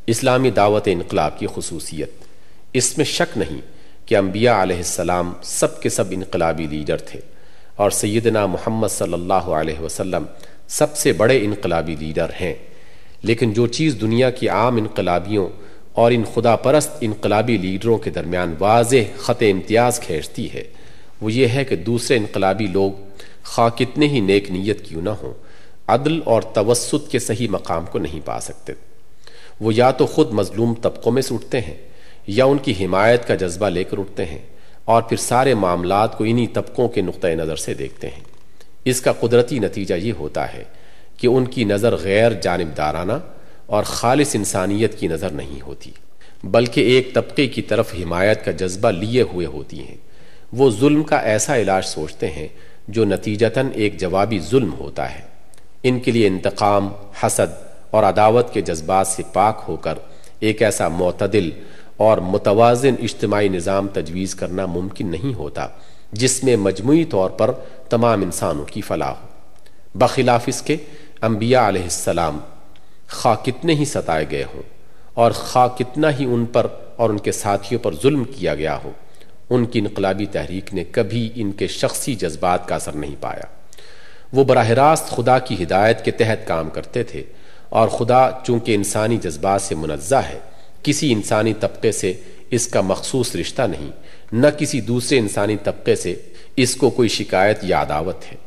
[0.08, 2.12] اسلامی دعوت انقلاب کی خصوصیت۔
[2.74, 3.62] اس میں شک نہیں
[4.06, 7.20] کہ انبیاء علیہ السلام سب کے سب انقلابی لیڈر تھے،
[7.76, 10.26] اور سیدنا محمد صلی اللہ علیہ وسلم
[10.68, 12.54] سب سے بڑے انقلابی لیڈر ہیں۔
[13.24, 15.48] لیکن جو چیز دنیا کی عام انقلابیوں
[15.94, 20.64] اور ان خدا پرست انقلابی لیڈروں کے درمیان واضح خط امتیاز کھینچتی ہے،
[21.22, 22.92] وہ یہ ہے کہ دوسرے انقلابی لوگ
[23.44, 25.34] خواہ کتنے ہی نیک نیت کیوں نہ ہوں،
[25.88, 28.74] عدل اور توسط کے صحیح مقام کو نہیں پا سکتے۔
[29.62, 31.76] وہ یا تو خود مظلوم طبقوں میں سے اٹھتے ہیں،
[32.28, 34.40] یا ان کی حمایت کا جذبہ لے کر اٹھتے ہیں
[34.86, 38.24] اور پھر سارے معاملات کو انہی طبقوں کے نقطۂ نظر سے دیکھتے ہیں۔
[38.86, 40.64] اس کا قدرتی نتیجہ یہ ہوتا ہے
[41.20, 43.14] کہ ان کی نظر غیر جانبدارانہ
[43.66, 45.92] اور خالص انسانیت کی نظر نہیں ہوتی،
[46.44, 49.98] بلکہ ایک طبقے کی طرف حمایت کا جذبہ لیے ہوئے ہوتی ہیں۔
[50.54, 52.48] وہ ظلم کا ایسا علاج سوچتے ہیں
[52.88, 55.22] جو نتیجتاً ایک جوابی ظلم ہوتا ہے۔
[55.84, 56.90] ان کے لیے انتقام،
[57.24, 57.54] حسد
[57.92, 59.94] اور عداوت کے جذبات سے پاک ہو کر
[60.40, 61.50] ایک ایسا معتدل
[61.98, 65.68] اور متوازن اجتماعی نظام تجویز کرنا ممکن نہیں ہوتا،
[66.12, 67.52] جس میں مجموعی طور پر
[67.90, 69.28] تمام انسانوں کی فلاح ہو۔
[69.96, 70.78] بخلاف اس کے
[71.22, 72.38] انبیاء علیہ السلام،
[73.10, 74.62] خواہ کتنے ہی ستائے گئے ہوں
[75.14, 78.92] اور خواہ کتنا ہی ان پر اور ان کے ساتھیوں پر ظلم کیا گیا ہو،
[79.50, 83.48] ان کی انقلابی تحریک نے کبھی ان کے شخصی جذبات کا اثر نہیں پایا۔
[84.34, 87.24] وہ براہ راست خدا کی ہدایت کے تحت کام کرتے تھے
[87.70, 90.40] اور خدا چونکہ انسانی جذبات سے منزہ ہے،
[90.84, 92.14] کسی انسانی طبقے سے
[92.52, 93.92] اس کا مخصوص رشتہ نہیں،
[94.32, 96.16] نہ کسی دوسرے انسانی طبقے سے
[96.56, 98.38] اس کو کوئی شکایت یا عداوت ہے۔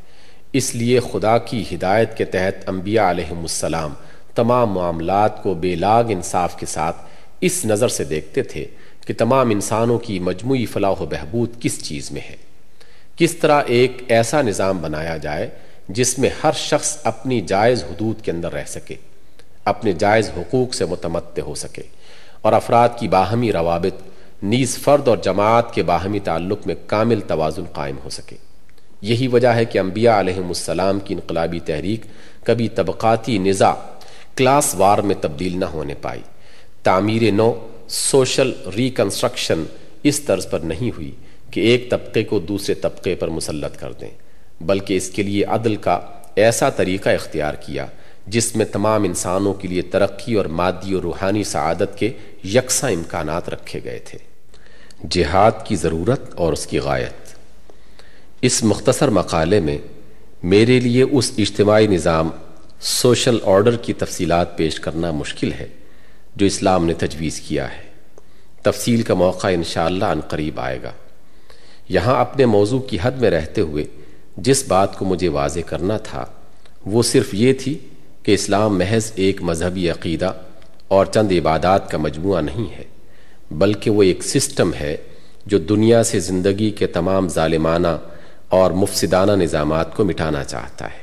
[0.52, 3.94] اس لیے خدا کی ہدایت کے تحت انبیاء علیہ السلام
[4.34, 6.96] تمام معاملات کو بے لاگ انصاف کے ساتھ
[7.40, 8.64] اس نظر سے دیکھتے تھے
[9.06, 12.36] کہ تمام انسانوں کی مجموعی فلاح و بہبود کس چیز میں ہے۔
[13.16, 15.48] کس طرح ایک ایسا نظام بنایا جائے
[15.88, 18.94] جس میں ہر شخص اپنی جائز حدود کے اندر رہ سکے،
[19.64, 21.82] اپنے جائز حقوق سے متمد ہو سکے
[22.40, 24.02] اور افراد کی باہمی روابط،
[24.42, 28.36] نیز فرد اور جماعت کے باہمی تعلق میں کامل توازن قائم ہو سکے۔
[29.02, 32.00] یہی وجہ ہے کہ انبیاء علیہ السلام کی انقلابی تحریک
[32.44, 33.74] کبھی طبقاتی نظا
[34.36, 36.20] کلاس وار میں تبدیل نہ ہونے پائی۔
[36.82, 37.52] تعمیر نو،
[37.88, 39.64] سوشل ریکنسٹرکشن
[40.02, 41.10] اس طرز پر نہیں ہوئی
[41.50, 44.10] کہ ایک طبقے کو دوسرے طبقے پر مسلط کر دیں،
[44.60, 46.00] بلکہ اس کے لیے عدل کا
[46.36, 47.86] ایسا طریقہ اختیار کیا
[48.26, 52.10] جس میں تمام انسانوں کے لیے ترقی اور مادی اور روحانی سعادت کے
[52.44, 54.18] یکساں امکانات رکھے گئے تھے۔
[55.10, 57.21] جہاد کی ضرورت اور اس کی غایت۔
[58.42, 59.78] اس مختصر مقالے میں
[60.42, 62.30] میرے لیے اس اجتماعی نظام
[62.80, 65.66] سوشل آرڈر کی تفصیلات پیش کرنا مشکل ہے
[66.36, 67.82] جو اسلام نے تجویز کیا ہے۔
[68.62, 70.90] تفصیل کا موقع انشاءاللہ ان قریب آئے گا۔
[71.88, 73.84] یہاں اپنے موضوع کی حد میں رہتے ہوئے
[74.36, 76.26] جس بات کو مجھے واضح کرنا تھا،
[76.86, 77.78] وہ صرف یہ تھی
[78.22, 80.32] کہ اسلام محض ایک مذہبی عقیدہ
[80.88, 82.84] اور چند عبادات کا مجموعہ نہیں ہے،
[83.50, 84.96] بلکہ وہ ایک سسٹم ہے
[85.46, 87.96] جو دنیا سے زندگی کے تمام ظالمانہ
[88.52, 91.02] اور مفسدانہ نظامات کو مٹانا چاہتا ہے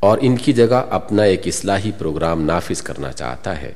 [0.00, 3.72] اور ان کی جگہ اپنا ایک اصلاحی پروگرام نافذ کرنا چاہتا ہے،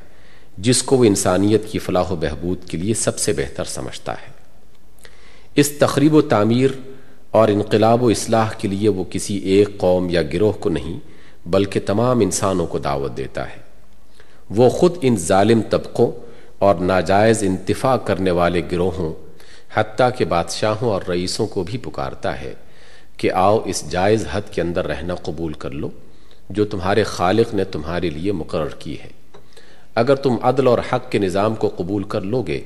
[0.58, 4.30] جس کو وہ انسانیت کی فلاح و بہبود کے لیے سب سے بہتر سمجھتا ہے۔
[5.54, 6.70] اس تقریب و تعمیر
[7.30, 10.98] اور انقلاب و اصلاح کے لیے وہ کسی ایک قوم یا گروہ کو نہیں،
[11.46, 13.58] بلکہ تمام انسانوں کو دعوت دیتا ہے۔
[14.50, 16.12] وہ خود ان ظالم طبقوں
[16.58, 19.12] اور ناجائز انتفاع کرنے والے گروہوں،
[19.74, 22.54] حتیٰ کہ بادشاہوں اور رئیسوں کو بھی پکارتا ہے۔
[23.18, 25.90] کہ آؤ اس جائز حد کے اندر رہنا قبول کر لو،
[26.50, 29.08] جو تمہارے خالق نے تمہارے لیے مقرر کی ہے۔
[29.94, 32.60] اگر تم عدل اور حق کے نظام کو قبول کر لو گے،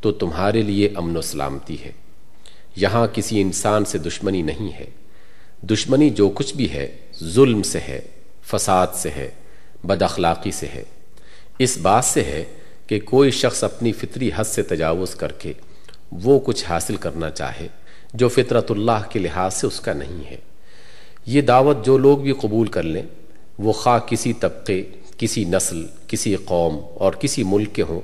[0.00, 1.92] تو تمہارے لیے امن و سلامتی ہے۔
[2.76, 4.86] یہاں کسی انسان سے دشمنی نہیں ہے۔
[5.62, 8.00] دشمنی جو کچھ بھی ہے، ظلم سے ہے،
[8.42, 9.30] فساد سے ہے،
[9.84, 10.82] بد اخلاقی سے ہے۔
[11.58, 12.44] اس بات سے ہے
[12.86, 15.52] کہ کوئی شخص اپنی فطری حد سے تجاوز کر کے
[16.12, 17.68] وہ کچھ حاصل کرنا چاہے۔
[18.14, 20.36] جو فطرت اللہ کے لحاظ سے اس کا نہیں ہے۔
[21.26, 23.02] یہ دعوت جو لوگ بھی قبول کر لیں،
[23.58, 24.82] وہ خواہ کسی طبقے،
[25.18, 28.00] کسی نسل، کسی قوم اور کسی ملک کے ہوں،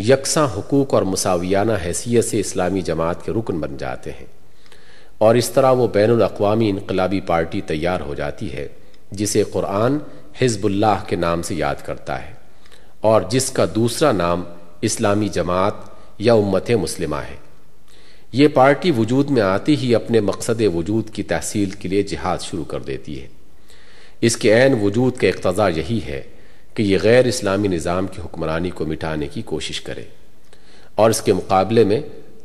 [0.00, 4.26] یکساں حقوق اور مساویانہ حیثیت سے اسلامی جماعت کے رکن بن جاتے ہیں۔
[5.18, 8.68] اور اس طرح وہ بین الاقوامی انقلابی پارٹی تیار ہو جاتی ہے،
[9.10, 9.98] جسے قرآن
[10.40, 12.32] حزب اللہ کے نام سے یاد کرتا ہے
[13.00, 14.42] اور جس کا دوسرا نام
[14.80, 15.74] اسلامی جماعت
[16.18, 17.49] یا امت مسلمہ ہے۔
[18.32, 22.64] یہ پارٹی وجود میں آتی ہی اپنے مقصد وجود کی تحصیل کے لیے جہاد شروع
[22.64, 23.26] کر دیتی ہے۔
[24.20, 26.22] اس کے عین وجود کا اقتضا یہی ہے
[26.74, 30.02] کہ یہ غیر اسلامی نظام کی حکمرانی کو مٹانے کی کوشش کرے
[30.94, 32.00] اور اس کے مقابلے میں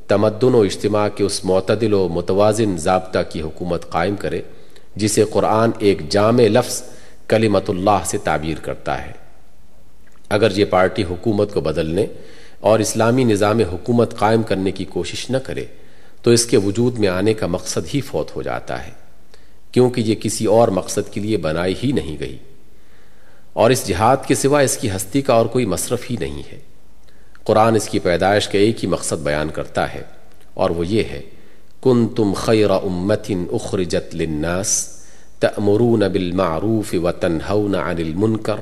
[0.07, 4.41] تمدن و اجتماع کے اس معتدل و متوازن ضابطہ کی حکومت قائم کرے
[4.95, 6.83] جسے قرآن ایک جامع لفظ
[7.27, 9.11] کلمت اللہ سے تعبیر کرتا ہے۔
[10.29, 12.07] اگر یہ پارٹی حکومت کو بدلنے
[12.65, 15.65] اور اسلامی نظام حکومت قائم کرنے کی کوشش نہ کرے
[16.23, 18.91] تو اس کے وجود میں آنے کا مقصد ہی فوت ہو جاتا ہے،
[19.71, 22.37] کیونکہ یہ کسی اور مقصد کے لیے بنائی ہی نہیں گئی۔
[23.53, 26.59] اور اس جہاد کے سوا اس کی ہستی کا اور کوئی مصرف ہی نہیں ہے۔
[27.43, 30.01] قرآن اس کی پیدائش کا ایک ہی مقصد بیان کرتا ہے،
[30.53, 31.21] اور وہ یہ ہے
[31.83, 34.73] کن تم خیر امت اخرجت للناس
[35.39, 38.59] تأمرون بالمعروف وتنہون عن المنکر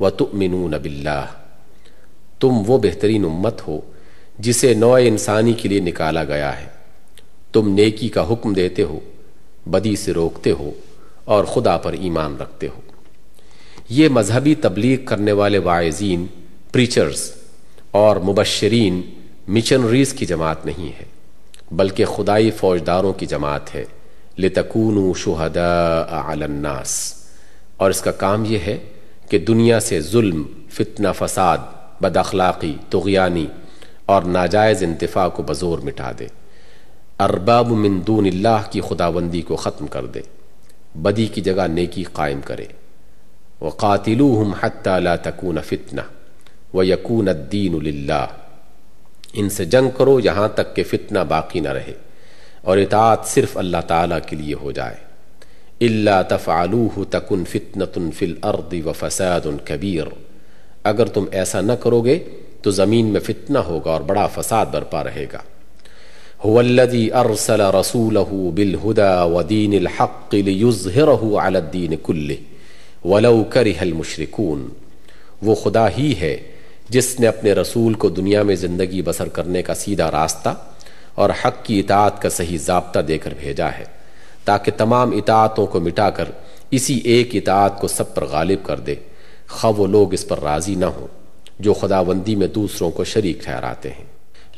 [0.00, 1.26] وتؤمنون باللہ۔
[2.40, 3.80] تم وہ بہترین امت ہو
[4.38, 6.66] جسے نوع انسانی کے لیے نکالا گیا ہے۔
[7.52, 9.00] تم نیکی کا حکم دیتے ہو،
[9.66, 10.70] بدی سے روکتے ہو
[11.24, 12.80] اور خدا پر ایمان رکھتے ہو۔
[13.88, 16.26] یہ مذہبی تبلیغ کرنے والے واعظین
[16.72, 17.32] پریچرز
[17.90, 19.02] اور مبشرین
[19.48, 21.04] مشنریز کی جماعت نہیں ہے،
[21.70, 23.84] بلکہ خدائی فوجداروں کی جماعت ہے۔
[24.38, 27.14] لتکون شہداء علی الناس۔
[27.76, 28.78] اور اس کا کام یہ ہے
[29.28, 31.58] کہ دنیا سے ظلم، فتنہ، فساد
[32.00, 33.46] بد اخلاقی تغیانی
[34.06, 36.26] اور ناجائز انتفاع کو بزور مٹا دے۔
[37.20, 40.20] ارباب من دون اللہ کی خداوندی کو ختم کر دے۔
[40.94, 42.64] بدی کی جگہ نیکی قائم کرے۔
[43.60, 46.00] وقاتلوہم حتی لا تکون فتنہ
[46.74, 48.26] ویکون الدین للہ۔
[49.32, 51.92] ان سے جنگ کرو یہاں تک کہ فتنہ باقی نہ رہے
[52.62, 54.96] اور اطاعت صرف اللہ تعالیٰ کے لیے ہو جائے۔
[55.80, 60.29] اللہ تفعلوہ تکن فتنة فی الارض وفساد کبیر۔
[60.84, 62.18] اگر تم ایسا نہ کرو گے
[62.62, 65.38] تو زمین میں فتنہ ہوگا اور بڑا فساد برپا رہے گا۔
[66.44, 72.38] هو الذي ارسل رسوله بالهدى ودين الحق ليظهره على الدين كله
[73.04, 74.68] ولو كره المشركون
[75.42, 76.36] وہ خدا ہی ہے
[76.88, 80.54] جس نے اپنے رسول کو دنیا میں زندگی بسر کرنے کا سیدھا راستہ
[81.14, 83.84] اور حق کی اطاعت کا صحیح ضابطہ دے کر بھیجا ہے،
[84.44, 86.28] تاکہ تمام اطاعتوں کو مٹا کر
[86.70, 88.94] اسی ایک اطاعت کو سب پر غالب کر دے۔
[89.50, 91.06] خواہ وہ لوگ اس پر راضی نہ ہوں،
[91.58, 94.04] جو خدا بندی میں دوسروں کو شریک ٹھہراتے ہیں۔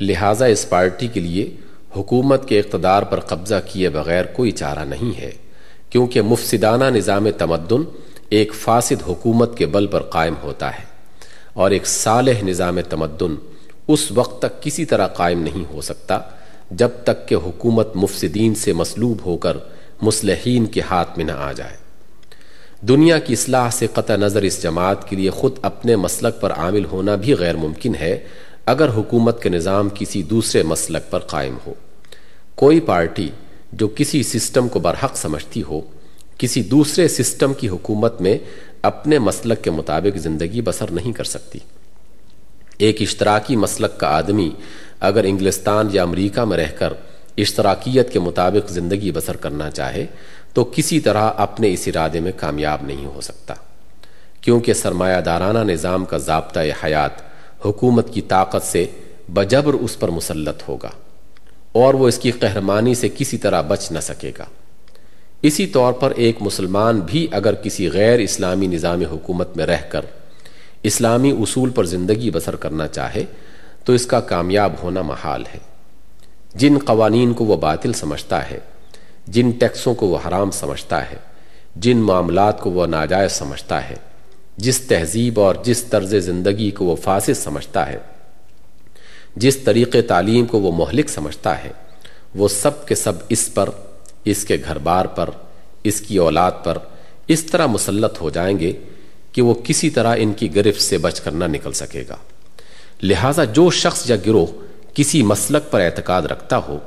[0.01, 1.49] لہٰذا اس پارٹی کے لیے
[1.97, 5.31] حکومت کے اقتدار پر قبضہ کیے بغیر کوئی چارہ نہیں ہے،
[5.91, 7.83] کیونکہ مفسدانہ نظام تمدن
[8.31, 10.85] ایک فاسد حکومت کے بل پر قائم ہوتا ہے،
[11.55, 13.35] اور ایک صالح نظام تمدن
[13.89, 16.19] اس وقت تک کسی طرح قائم نہیں ہو سکتا،
[16.71, 19.57] جب تک کہ حکومت مفسدین سے مسلوب ہو کر
[20.03, 21.77] مسلحین کے ہاتھ میں نہ آ جائے۔
[22.89, 26.85] دنیا کی اصلاح سے قطع نظر اس جماعت کے لیے خود اپنے مسلک پر عامل
[26.85, 28.25] ہونا بھی غیر ممکن ہے
[28.67, 31.75] اگر حکومت کے نظام کسی دوسرے مسلک پر قائم ہو۔
[32.55, 33.29] کوئی پارٹی
[33.73, 35.81] جو کسی سسٹم کو برحق سمجھتی ہو،
[36.39, 38.39] کسی دوسرے سسٹم کی حکومت میں
[38.83, 41.59] اپنے مسلک کے مطابق زندگی بسر نہیں کر سکتی۔
[42.79, 44.51] ایک اشتراکی مسلک کا آدمی
[45.01, 46.93] اگر انگلستان یا امریکہ میں رہ کر
[47.39, 50.07] اشتراکیت کے مطابق زندگی بسر کرنا چاہے
[50.53, 53.55] تو کسی طرح اپنے اس ارادے میں کامیاب نہیں ہو سکتا۔
[54.41, 57.11] کیونکہ سرمایہ دارانہ نظام کا ضابطۂ حیات
[57.65, 58.87] حکومت کی طاقت سے
[59.29, 60.91] بجبر اس پر مسلط ہوگا
[61.73, 64.45] اور وہ اس کی قہرمانی سے کسی طرح بچ نہ سکے گا۔
[65.43, 70.01] اسی طور پر ایک مسلمان بھی اگر کسی غیر اسلامی نظام حکومت میں رہ کر
[70.83, 73.25] اسلامی اصول پر زندگی بسر کرنا چاہے
[73.85, 75.59] تو اس کا کامیاب ہونا محال ہے۔
[76.55, 78.59] جن قوانین کو وہ باطل سمجھتا ہے
[79.27, 81.17] جن ٹیکسوں کو وہ حرام سمجھتا ہے،
[81.77, 83.95] جن معاملات کو وہ ناجائز سمجھتا ہے،
[84.57, 87.99] جس تہذیب اور جس طرز زندگی کو وہ فاسد سمجھتا ہے،
[89.37, 91.71] جس طریقے تعلیم کو وہ مہلک سمجھتا ہے،
[92.35, 93.71] وہ سب کے سب اس پر،
[94.25, 95.31] اس کے گھر بار پر،
[95.85, 96.79] اس کی اولاد پر
[97.29, 98.73] اس طرح مسلط ہو جائیں گے
[99.33, 102.17] کہ وہ کسی طرح ان کی گرفت سے بچ کر نہ نکل سکے گا۔
[103.03, 104.47] لہٰذا جو شخص یا گروہ
[104.95, 106.79] کسی مسلک پر اعتقاد رکھتا ہو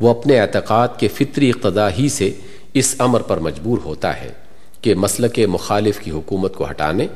[0.00, 2.32] وہ اپنے اعتقاد کے فطری اقتدا ہی سے
[2.74, 4.32] اس امر پر مجبور ہوتا ہے
[4.80, 7.06] کہ مسلک مخالف کی حکومت کو ہٹانے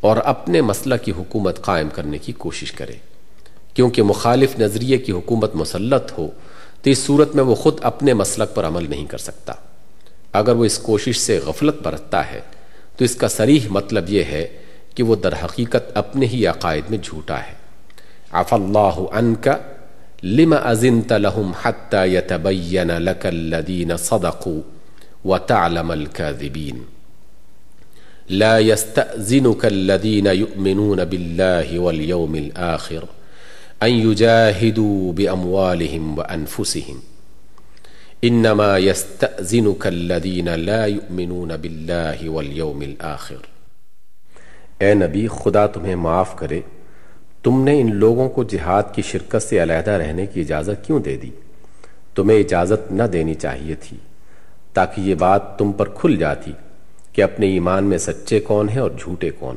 [0.00, 2.92] اور اپنے مسلک کی حکومت قائم کرنے کی کوشش کرے۔
[3.74, 6.28] کیونکہ مخالف نظریے کی حکومت مسلط ہو،
[6.82, 9.52] تو اس صورت میں وہ خود اپنے مسلک پر عمل نہیں کر سکتا۔
[10.32, 12.40] اگر وہ اس کوشش سے غفلت برتتا ہے،
[12.96, 14.48] تو اس کا سریح مطلب یہ ہے
[14.94, 17.52] کہ وہ در حقیقت اپنے ہی عقائد میں جھوٹا ہے۔
[18.30, 19.48] عف اللہ عنک
[20.22, 24.62] لم ازنت لهم حتى يتبين لك الذين صدقوا
[25.24, 26.84] وتعلم الكاذبين.
[28.28, 33.04] لا يستأذنك الذين يؤمنون بالله واليوم الآخر
[33.82, 37.02] أن يجاهدوا بأموالهم وأنفسهم.
[38.24, 43.46] انما يستأذنك الذين لا يؤمنون بالله واليوم الآخر.
[44.80, 46.60] اے نبی، خدا تمہیں معاف کرے
[47.42, 51.16] تم نے ان لوگوں کو جہاد کی شرکت سے علیحدہ رہنے کی اجازت کیوں دے
[51.16, 51.30] دی؟
[52.14, 53.96] تمہیں اجازت نہ دینی چاہیے تھی،
[54.72, 56.52] تاکہ یہ بات تم پر کھل جاتی
[57.12, 59.56] کہ اپنے ایمان میں سچے کون ہیں اور جھوٹے کون۔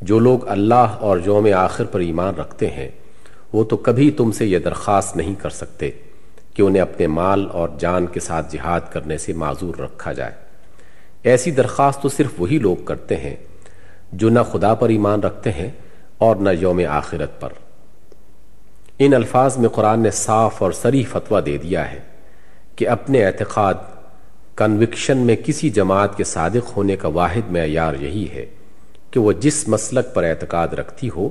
[0.00, 2.88] جو لوگ اللہ اور یوم آخر پر ایمان رکھتے ہیں،
[3.52, 5.90] وہ تو کبھی تم سے یہ درخواست نہیں کر سکتے
[6.54, 10.32] کہ انہیں اپنے مال اور جان کے ساتھ جہاد کرنے سے معذور رکھا جائے۔
[11.22, 13.36] ایسی درخواست تو صرف وہی لوگ کرتے ہیں
[14.12, 15.70] جو نہ خدا پر ایمان رکھتے ہیں
[16.22, 17.48] اور نہ یوم آخرت پر۔
[18.98, 21.98] ان الفاظ میں قرآن نے صاف اور سری فتویٰ دے دیا ہے
[22.76, 23.74] کہ اپنے اعتقاد
[24.54, 28.46] کنوکشن میں کسی جماعت کے صادق ہونے کا واحد معیار یہی ہے
[29.10, 31.28] کہ وہ جس مسلک پر اعتقاد رکھتی ہو،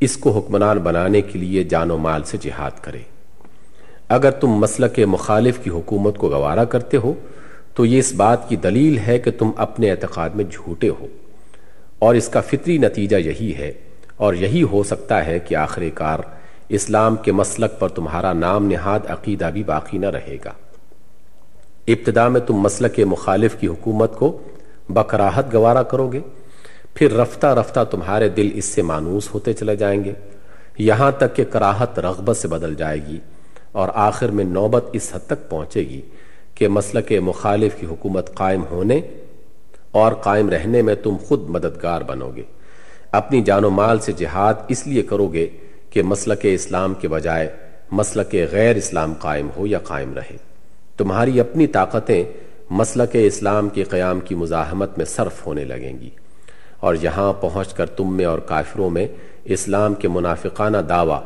[0.00, 3.00] اس کو حکمران بنانے کے لیے جان و مال سے جہاد کرے۔
[4.08, 7.14] اگر تم مسلک مخالف کی حکومت کو گوارا کرتے ہو،
[7.74, 11.06] تو یہ اس بات کی دلیل ہے کہ تم اپنے اعتقاد میں جھوٹے ہو۔
[11.98, 13.72] اور اس کا فطری نتیجہ یہی ہے
[14.16, 16.18] اور یہی ہو سکتا ہے کہ آخر کار
[16.68, 20.52] اسلام کے مسلک پر تمہارا نام نہاد عقیدہ بھی باقی نہ رہے گا۔
[21.88, 24.38] ابتدا میں تم مسلک مخالف کی حکومت کو
[24.88, 26.20] بکراہت گوارا کرو گے،
[26.94, 30.12] پھر رفتہ رفتہ تمہارے دل اس سے مانوس ہوتے چلے جائیں گے۔
[30.78, 33.18] یہاں تک کہ کراہت رغبت سے بدل جائے گی
[33.72, 36.00] اور آخر میں نوبت اس حد تک پہنچے گی
[36.54, 39.00] کہ مسلک مخالف کی حکومت قائم ہونے
[39.90, 42.42] اور قائم رہنے میں تم خود مددگار بنو گے۔
[43.16, 45.46] اپنی جان و مال سے جہاد اس لیے کرو گے
[45.90, 47.56] کہ مسلک اسلام کے بجائے
[47.92, 50.36] مسلک غیر اسلام قائم ہو یا قائم رہے۔
[50.96, 52.24] تمہاری اپنی طاقتیں
[52.70, 56.10] مسلک اسلام کے قیام کی مزاحمت میں صرف ہونے لگیں گی۔
[56.80, 59.08] اور یہاں پہنچ کر تم میں اور کافروں میں
[59.44, 61.22] اسلام کے منافقانہ دعویٰ،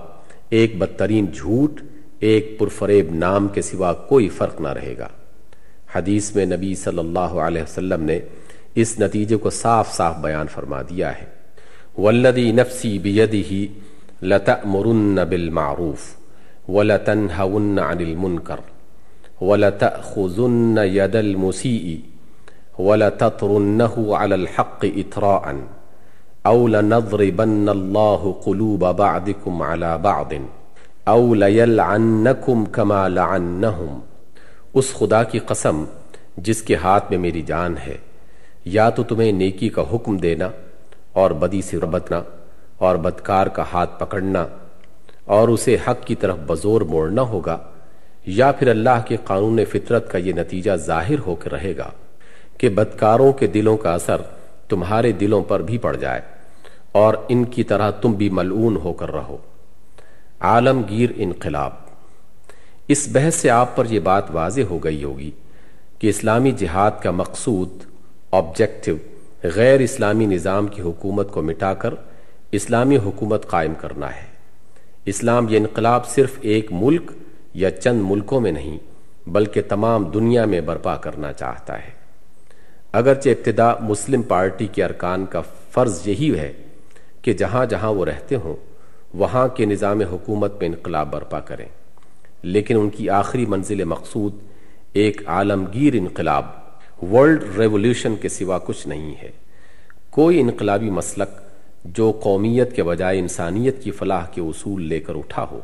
[0.50, 1.80] ایک بدترین جھوٹ،
[2.18, 5.08] ایک پرفریب نام کے سوا کوئی فرق نہ رہے گا۔
[5.94, 8.20] حدیث میں نبی صلی اللہ علیہ وسلم نے
[8.74, 11.37] اس نتیجے کو صاف صاف بیان فرما دیا ہے۔
[11.98, 13.66] والذی نفسی بیدہی
[14.22, 16.02] لتأمرن بالمعروف
[16.68, 18.60] ولتنہون عن المنکر
[19.40, 22.00] ولتأخذن يد المسيء
[22.78, 25.56] ولتطرنه على الحق إتراء
[26.46, 30.32] أو لنضربن الله قلوب بعضكم على بعض
[31.08, 34.00] أو ليلعنكم كما لعنهم
[34.74, 35.84] اس خدا کی قسم
[36.46, 37.96] جس کے ہاتھ میں میری جان ہے
[38.64, 40.48] یا تو تمہیں نیکی کا حکم دینا
[41.12, 42.22] اور بدی سے ربتنا
[42.78, 44.46] اور بدکار کا ہاتھ پکڑنا
[45.24, 47.58] اور اسے حق کی طرف بزور موڑنا ہوگا
[48.26, 51.90] یا پھر اللہ کے قانون فطرت کا یہ نتیجہ ظاہر ہو کے رہے گا
[52.58, 54.22] کہ بدکاروں کے دلوں کا اثر
[54.68, 56.20] تمہارے دلوں پر بھی پڑ جائے
[56.92, 59.36] اور ان کی طرح تم بھی ملعون ہو کر رہو۔
[60.40, 61.70] عالمگیر انقلاب۔
[62.88, 65.30] اس بحث سے آپ پر یہ بات واضح ہو گئی ہوگی
[65.98, 67.68] کہ اسلامی جہاد کا مقصود
[68.30, 68.92] آبجیکٹو
[69.44, 71.94] غیر اسلامی نظام کی حکومت کو مٹا کر
[72.52, 74.26] اسلامی حکومت قائم کرنا ہے۔
[75.04, 77.12] اسلام یہ انقلاب صرف ایک ملک
[77.54, 78.78] یا چند ملکوں میں نہیں،
[79.26, 81.90] بلکہ تمام دنیا میں برپا کرنا چاہتا ہے۔
[82.92, 86.52] اگرچہ ابتدا مسلم پارٹی کے ارکان کا فرض یہی ہے
[87.22, 88.56] کہ جہاں جہاں وہ رہتے ہوں،
[89.14, 91.66] وہاں کے نظام حکومت میں انقلاب برپا کریں۔
[92.42, 94.34] لیکن ان کی آخری منزل مقصود
[94.92, 96.67] ایک عالمگیر انقلاب
[97.02, 99.30] ورلڈ ریولیوشن کے سوا کچھ نہیں ہے۔
[100.10, 101.28] کوئی انقلابی مسلک
[101.84, 105.60] جو قومیت کے بجائے انسانیت کی فلاح کے اصول لے کر اٹھا ہو،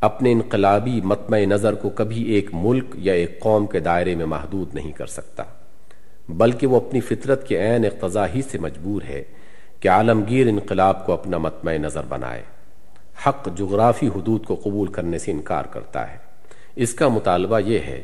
[0.00, 4.74] اپنے انقلابی مطمع نظر کو کبھی ایک ملک یا ایک قوم کے دائرے میں محدود
[4.74, 5.42] نہیں کر سکتا،
[6.28, 9.22] بلکہ وہ اپنی فطرت کے عین اقتضا ہی سے مجبور ہے
[9.80, 12.42] کہ عالمگیر انقلاب کو اپنا مطمع نظر بنائے۔
[13.26, 16.16] حق جغرافی حدود کو قبول کرنے سے انکار کرتا ہے۔
[16.76, 18.02] اس کا مطالبہ یہ ہے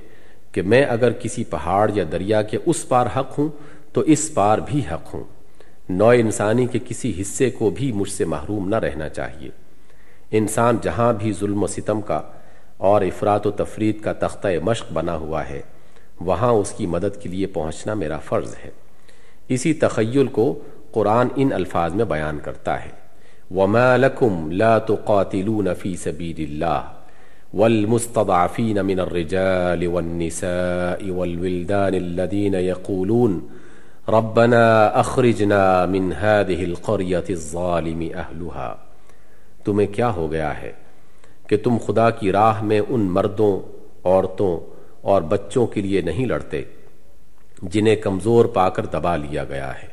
[0.52, 3.48] کہ میں اگر کسی پہاڑ یا دریا کے اس پار حق ہوں،
[3.92, 5.24] تو اس پار بھی حق ہوں۔
[5.88, 9.50] نو انسانی کے کسی حصے کو بھی مجھ سے محروم نہ رہنا چاہیے۔
[10.30, 12.22] انسان جہاں بھی ظلم و ستم کا
[12.76, 15.60] اور افراد و تفرید کا تختہ مشق بنا ہوا ہے،
[16.20, 18.70] وہاں اس کی مدد کے لیے پہنچنا میرا فرض ہے۔
[19.48, 20.58] اسی تخیل کو
[20.90, 22.90] قرآن ان الفاظ میں بیان کرتا ہے۔
[23.50, 26.97] وَمَا لَكُمْ لَا تُقَاتِلُونَ فِي سَبِيلِ اللَّهِ
[27.54, 33.38] وَالْمُسْتَضْعَفِينَ مِنَ الرِّجَالِ وَالنِّسَاءِ وَالْوِلْدَانِ الَّذِينَ يَقُولُونَ
[34.10, 38.76] رَبَّنَا أَخْرِجْنَا مِنْ هَذِهِ الْقَرْيَةِ الظَّالِمِ أَهْلُهَا۔
[39.64, 40.72] تمہیں کیا ہو گیا ہے
[41.46, 44.60] کہ تم خدا کی راہ میں ان مردوں، عورتوں
[45.00, 46.62] اور بچوں کے لیے نہیں لڑتے
[47.62, 49.88] جنہیں کمزور پا کر دبا لیا گیا ہے۔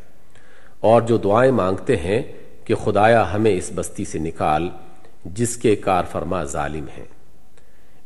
[0.79, 2.21] اور جو دعائیں مانگتے ہیں
[2.63, 4.69] کہ خدایا ہمیں اس بستی سے نکال،
[5.25, 7.14] جس کے کار فرما ظالم ہیں۔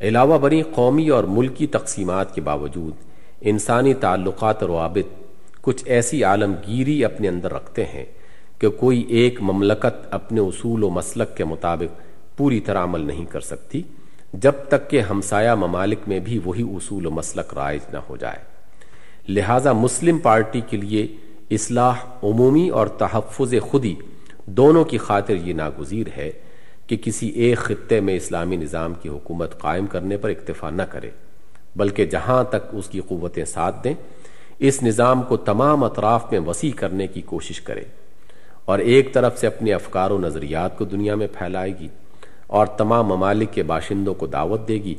[0.01, 2.93] علاوہ بری قومی اور ملکی تقسیمات کے باوجود
[3.41, 5.17] انسانی تعلقات اور روابط
[5.61, 8.05] کچھ ایسی عالمگیری اپنے اندر رکھتے ہیں
[8.59, 12.01] کہ کوئی ایک مملکت اپنے اصول و مسلک کے مطابق
[12.37, 13.81] پوری طرح عمل نہیں کر سکتی،
[14.33, 18.37] جب تک کہ ہمسایہ ممالک میں بھی وہی اصول و مسلک رائج نہ ہو جائے۔
[19.27, 21.07] لہذا مسلم پارٹی کے لیے
[21.51, 23.95] اصلاح، عمومی اور تحفظ خودی
[24.45, 26.31] دونوں کی خاطر یہ ناگزیر ہے
[26.89, 31.09] کہ کسی ایک خطے میں اسلامی نظام کی حکومت قائم کرنے پر اکتفا نہ کرے،
[31.75, 33.93] بلکہ جہاں تک اس کی قوتیں ساتھ دیں،
[34.59, 37.83] اس نظام کو تمام اطراف میں وسیع کرنے کی کوشش کرے
[38.65, 41.87] اور ایک طرف سے اپنے افکار و نظریات کو دنیا میں پھیلائے گی
[42.47, 44.95] اور تمام ممالک کے باشندوں کو دعوت دے گی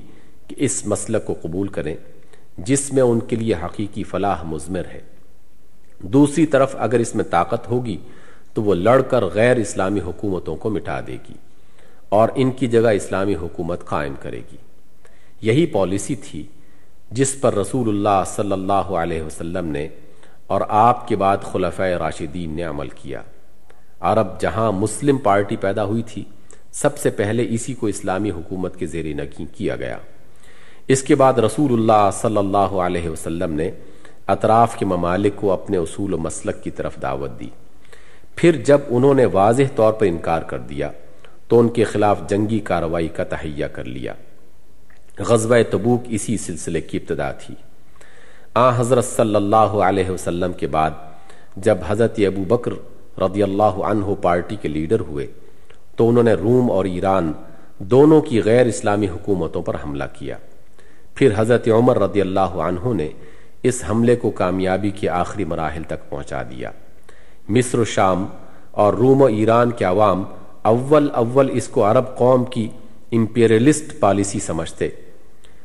[0.48, 1.94] کہ اس مسلک کو قبول کریں،
[2.58, 5.00] جس میں ان کے لیے حقیقی فلاح مضمر ہے۔
[5.98, 7.96] دوسری طرف اگر اس میں طاقت ہوگی،
[8.54, 11.34] تو وہ لڑ کر غیر اسلامی حکومتوں کو مٹا دے گی۔
[12.10, 14.56] اور ان کی جگہ اسلامی حکومت قائم کرے گی۔
[15.42, 16.46] یہی پالیسی تھی
[17.10, 19.88] جس پر رسول اللہ صلی اللہ علیہ وسلم نے
[20.46, 23.22] اور آپ کے بعد خلفۂ راشدین نے عمل کیا۔
[24.00, 26.24] عرب جہاں مسلم پارٹی پیدا ہوئی تھی،
[26.72, 29.98] سب سے پہلے اسی کو اسلامی حکومت کے زیر نگی کیا گیا۔
[30.88, 33.70] اس کے بعد رسول اللہ صلی اللہ علیہ وسلم نے
[34.26, 37.48] اطراف کے ممالک کو اپنے اصول و مسلک کی طرف دعوت دی۔
[38.36, 40.90] پھر جب انہوں نے واضح طور پر انکار کر دیا
[41.50, 44.14] تو ان کے خلاف جنگی کارروائی کا تہیا کر لیا۔
[45.18, 47.54] غزوہ تبوک اسی سلسلے کی ابتدا تھی۔
[48.54, 50.90] آ حضرت صلی اللہ علیہ وسلم کے بعد
[51.56, 52.72] جب حضرت ابو بکر
[53.20, 55.26] رضی اللہ عنہ پارٹی کے لیڈر ہوئے،
[55.96, 57.32] تو انہوں نے روم اور ایران
[57.78, 60.36] دونوں کی غیر اسلامی حکومتوں پر حملہ کیا۔
[61.14, 63.08] پھر حضرت عمر رضی اللہ عنہ نے
[63.62, 66.70] اس حملے کو کامیابی کے آخری مراحل تک پہنچا دیا۔
[67.48, 68.26] مصر و شام
[68.70, 70.24] اور روم و ایران کے عوام
[70.62, 72.68] اول اول اس کو عرب قوم کی
[73.12, 74.88] امپیریلسٹ پالیسی سمجھتے۔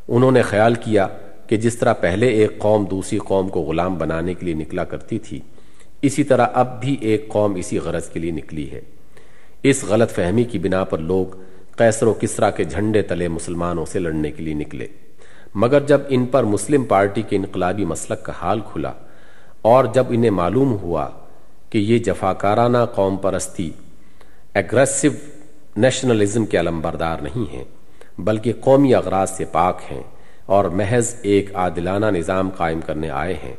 [0.07, 1.07] انہوں نے خیال کیا
[1.47, 5.19] کہ جس طرح پہلے ایک قوم دوسری قوم کو غلام بنانے کے لیے نکلا کرتی
[5.19, 5.39] تھی،
[6.01, 8.81] اسی طرح اب بھی ایک قوم اسی غرض کے لیے نکلی ہے۔
[9.63, 11.25] اس غلط فہمی کی بنا پر لوگ
[11.77, 14.87] قیصر و کسرا کے جھنڈے تلے مسلمانوں سے لڑنے کے لیے نکلے۔
[15.55, 18.91] مگر جب ان پر مسلم پارٹی کے انقلابی مسلک کا حال کھلا
[19.61, 21.09] اور جب انہیں معلوم ہوا
[21.69, 23.71] کہ یہ جفاکارانہ قوم پرستی
[24.55, 25.07] ایگریسو
[25.77, 27.63] نیشنلزم کے علمبردار نہیں ہیں،
[28.17, 30.03] بلکہ قومی اغراض سے پاک ہیں
[30.45, 33.53] اور محض ایک عادلانہ نظام قائم کرنے آئے ہیں۔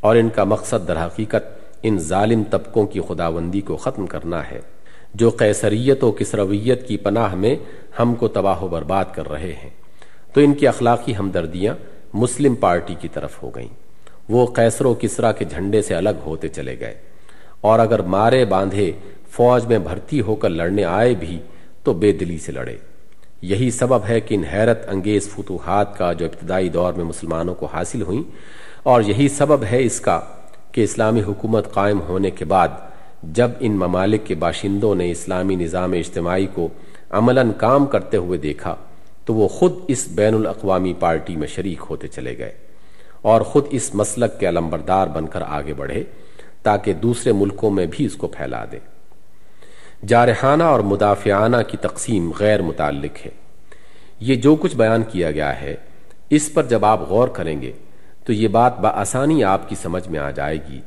[0.00, 4.60] اور ان کا مقصد در حقیقت ان ظالم طبقوں کی خداوندی کو ختم کرنا ہے،
[5.14, 7.56] جو قیصریت و کسرویت کی پناہ میں
[7.98, 9.70] ہم کو تباہ و برباد کر رہے ہیں۔
[10.32, 11.74] تو ان کی اخلاقی ہمدردیاں
[12.14, 13.74] مسلم پارٹی کی طرف ہو گئیں۔
[14.28, 16.94] وہ قیصر و کسرا کے جھنڈے سے الگ ہوتے چلے گئے۔
[17.60, 18.92] اور اگر مارے باندھے
[19.36, 21.38] فوج میں بھرتی ہو کر لڑنے آئے بھی
[21.84, 22.76] تو بے دلی سے لڑے۔
[23.42, 27.66] یہی سبب ہے کہ ان حیرت انگیز فتوحات کا جو ابتدائی دور میں مسلمانوں کو
[27.66, 28.22] حاصل ہوئیں،
[28.82, 30.20] اور یہی سبب ہے اس کا
[30.72, 32.68] کہ اسلامی حکومت قائم ہونے کے بعد
[33.36, 36.68] جب ان ممالک کے باشندوں نے اسلامی نظام اجتماعی کو
[37.10, 38.74] عملاً کام کرتے ہوئے دیکھا،
[39.24, 42.52] تو وہ خود اس بین الاقوامی پارٹی میں شریک ہوتے چلے گئے،
[43.22, 46.02] اور خود اس مسلک کے علمبردار بن کر آگے بڑھے
[46.62, 48.78] تاکہ دوسرے ملکوں میں بھی اس کو پھیلا دے۔
[50.06, 53.30] جارحانہ اور مدافعانہ کی تقسیم غیر متعلق ہے۔
[54.20, 55.74] یہ جو کچھ بیان کیا گیا ہے،
[56.30, 57.72] اس پر جب آپ غور کریں گے،
[58.24, 60.80] تو یہ بات بآسانی آپ کی سمجھ میں آ جائے گی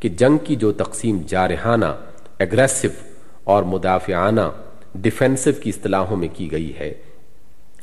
[0.00, 1.84] کہ جنگ کی جو تقسیم جارحانہ
[2.38, 2.88] اگریسو
[3.44, 4.40] اور مدافعانہ
[4.94, 6.94] ڈیفینسو کی اصطلاحوں میں کی گئی ہے،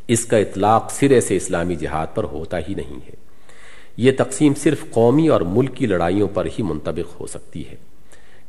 [0.08, 3.16] اس کا اطلاق سرے سے اسلامی جہاد پر ہوتا ہی نہیں ہے۔
[3.98, 7.76] یہ تقسیم صرف قومی اور ملکی لڑائیوں پر ہی منطبق ہو سکتی ہے۔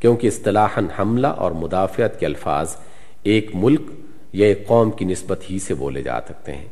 [0.01, 2.76] کیونکہ اصطلاحاً حملہ اور مدافعت کے الفاظ
[3.22, 3.80] ایک ملک
[4.32, 6.68] یا ایک قوم کی نسبت ہی سے بولے جا سکتے ہیں۔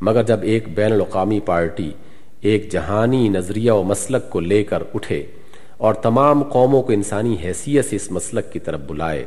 [0.00, 1.90] مگر جب ایک بین الاقوامی پارٹی
[2.40, 5.26] ایک جہانی نظریہ و مسلک کو لے کر اٹھے
[5.76, 9.24] اور تمام قوموں کو انسانی حیثیت سے اس مسلک کی طرف بلائے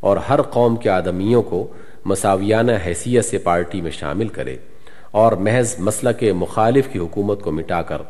[0.00, 1.66] اور ہر قوم کے آدمیوں کو
[2.04, 4.56] مساویانہ حیثیت سے پارٹی میں شامل کرے
[5.10, 8.02] اور محض مسلک مخالف کی حکومت کو مٹا کر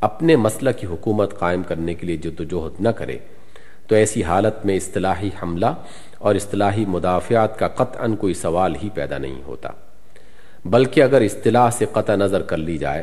[0.00, 3.18] اپنے مسلک کی حکومت قائم کرنے کے لیے جدوجہد نہ کرے
[3.92, 5.66] تو ایسی حالت میں اصطلاحی حملہ
[6.18, 9.68] اور اصطلاحی مدافعات کا قطعا کوئی سوال ہی پیدا نہیں ہوتا۔
[10.64, 13.02] بلکہ اگر اصطلاح سے قطع نظر کر لی جائے،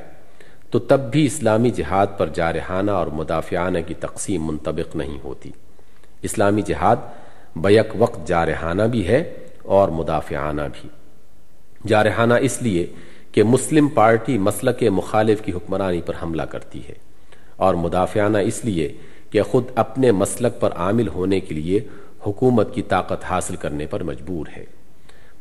[0.71, 5.51] تو تب بھی اسلامی جہاد پر جارحانہ اور مدافعانہ کی تقسیم منطبق نہیں ہوتی۔
[6.21, 6.95] اسلامی جہاد
[7.55, 9.33] بیک وقت جارحانہ بھی ہے
[9.63, 10.89] اور مدافعانہ بھی۔
[11.87, 12.87] جارحانہ اس لیے
[13.31, 16.93] کہ مسلم پارٹی مسلک مخالف کی حکمرانی پر حملہ کرتی ہے
[17.55, 18.97] اور مدافعانہ اس لیے
[19.29, 21.79] کہ خود اپنے مسلک پر عامل ہونے کے لیے
[22.27, 24.63] حکومت کی طاقت حاصل کرنے پر مجبور ہے۔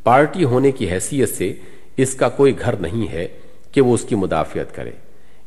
[0.03, 1.53] پارٹی ہونے کی حیثیت سے
[1.97, 3.29] اس کا کوئی گھر نہیں ہے
[3.73, 4.91] کہ وہ اس کی مدافعت کرے۔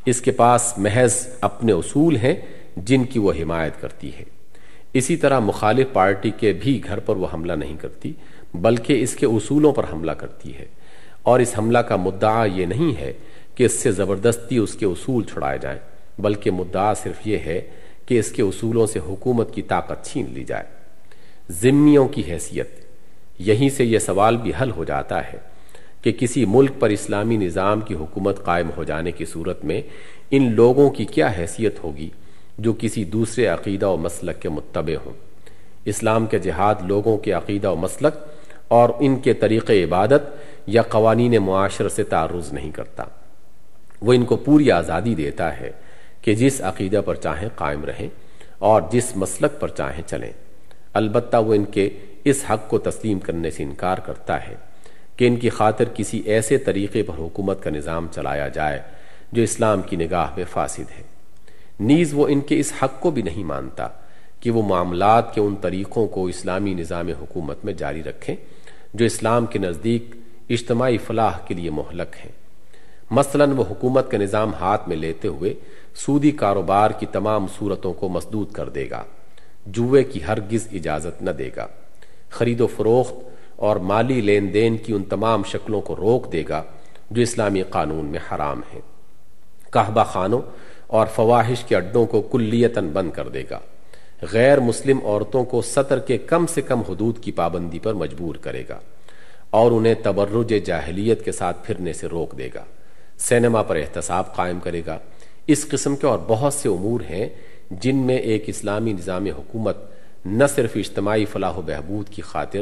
[0.05, 2.35] اس کے پاس محض اپنے اصول ہیں
[2.77, 4.23] جن کی وہ حمایت کرتی ہے۔
[4.93, 8.13] اسی طرح مخالف پارٹی کے بھی گھر پر وہ حملہ نہیں کرتی،
[8.53, 10.65] بلکہ اس کے اصولوں پر حملہ کرتی ہے۔
[11.23, 13.13] اور اس حملہ کا مدعا یہ نہیں ہے
[13.55, 15.79] کہ اس سے زبردستی اس کے اصول چھڑائے جائیں،
[16.19, 17.61] بلکہ مدعا صرف یہ ہے
[18.11, 20.63] کہ اس کے اصولوں سے حکومت کی طاقت چھین لی جائے۔
[21.51, 22.69] ذمیوں کی حیثیت۔
[23.39, 25.37] یہیں سے یہ سوال بھی حل ہو جاتا ہے
[26.01, 29.81] کہ کسی ملک پر اسلامی نظام کی حکومت قائم ہو جانے کی صورت میں
[30.31, 32.09] ان لوگوں کی کیا حیثیت ہوگی
[32.57, 35.13] جو کسی دوسرے عقیدہ و مسلک کے متبع ہوں۔
[35.85, 38.13] اسلام کے جہاد لوگوں کے عقیدہ و مسلک
[38.67, 40.21] اور ان کے طریق عبادت
[40.67, 43.03] یا قوانین معاشر سے تعرض نہیں کرتا۔
[44.01, 45.71] وہ ان کو پوری آزادی دیتا ہے۔
[46.21, 48.07] کہ جس عقیدہ پر چاہیں قائم رہیں
[48.59, 50.31] اور جس مسلک پر چاہیں چلیں۔
[50.93, 51.89] البتہ وہ ان کے
[52.23, 54.55] اس حق کو تسلیم کرنے سے انکار کرتا ہے
[55.15, 58.81] کہ ان کی خاطر کسی ایسے طریقے پر حکومت کا نظام چلایا جائے
[59.31, 61.03] جو اسلام کی نگاہ میں فاسد ہے۔
[61.79, 63.87] نیز وہ ان کے اس حق کو بھی نہیں مانتا
[64.39, 68.35] کہ وہ معاملات کے ان طریقوں کو اسلامی نظام حکومت میں جاری رکھیں
[68.93, 70.15] جو اسلام کے نزدیک
[70.49, 72.31] اجتماعی فلاح کے لیے مہلک ہیں۔
[73.11, 75.53] مثلا وہ حکومت کا نظام ہاتھ میں لیتے ہوئے
[75.95, 79.03] سودی کاروبار کی تمام صورتوں کو مسدود کر دے گا۔
[79.65, 81.67] جوئے کی ہرگز اجازت نہ دے گا۔
[82.29, 83.13] خرید و فروخت
[83.55, 86.63] اور مالی لین دین کی ان تمام شکلوں کو روک دے گا
[87.11, 88.81] جو اسلامی قانون میں حرام ہیں۔
[89.71, 90.41] کہبہ خانوں
[90.87, 93.59] اور فواہش کے اڈوں کو کلیتاً بند کر دے گا۔
[94.21, 98.63] غیر مسلم عورتوں کو سطر کے کم سے کم حدود کی پابندی پر مجبور کرے
[98.69, 98.79] گا
[99.49, 102.63] اور انہیں تبرج جاہلیت کے ساتھ پھرنے سے روک دے گا۔
[103.17, 104.97] سینما پر احتساب قائم کرے گا۔
[105.51, 107.29] اس قسم کے اور بہت سے امور ہیں
[107.71, 109.77] جن میں ایک اسلامی نظام حکومت
[110.25, 112.61] نہ صرف اجتماعی فلاح و بہبود کی خاطر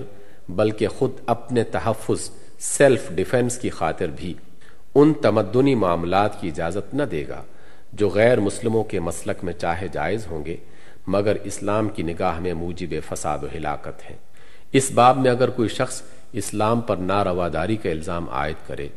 [0.49, 2.29] بلکہ خود اپنے تحفظ
[2.59, 4.33] سیلف ڈیفنس کی خاطر بھی
[4.95, 7.43] ان تمدنی معاملات کی اجازت نہ دے گا
[7.93, 10.55] جو غیر مسلموں کے مسلک میں چاہے جائز ہوں گے،
[11.07, 14.17] مگر اسلام کی نگاہ میں موجب فساد و ہلاکت ہیں۔
[14.73, 16.01] اس باب میں اگر کوئی شخص
[16.33, 18.87] اسلام پر نارواداری کا الزام عائد کرے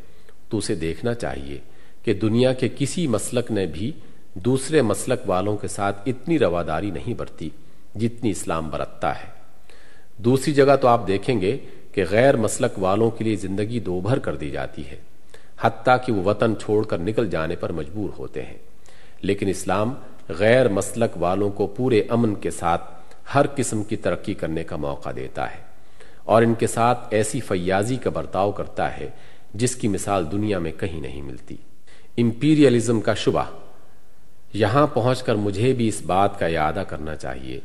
[0.49, 1.57] تو اسے دیکھنا چاہیے۔
[2.03, 3.91] کہ دنیا کے کسی مسلک نے بھی
[4.33, 7.49] دوسرے مسلک والوں کے ساتھ اتنی رواداری نہیں برتی
[7.95, 9.27] جتنی اسلام برتتا ہے۔
[10.17, 11.57] دوسری جگہ تو آپ دیکھیں گے
[11.91, 14.95] کہ غیر مسلک والوں کے لیے زندگی دوبھر کر دی جاتی ہے،
[15.59, 18.57] حتیٰ کہ وہ وطن چھوڑ کر نکل جانے پر مجبور ہوتے ہیں۔
[19.21, 19.93] لیکن اسلام
[20.29, 22.83] غیر مسلک والوں کو پورے امن کے ساتھ
[23.35, 25.61] ہر قسم کی ترقی کرنے کا موقع دیتا ہے
[26.23, 29.09] اور ان کے ساتھ ایسی فیاضی کا برتاؤ کرتا ہے
[29.53, 31.55] جس کی مثال دنیا میں کہیں نہیں ملتی۔
[32.17, 33.43] امپیریلزم کا شبہ۔
[34.53, 37.59] یہاں پہنچ کر مجھے بھی اس بات کا اعادہ کرنا چاہیے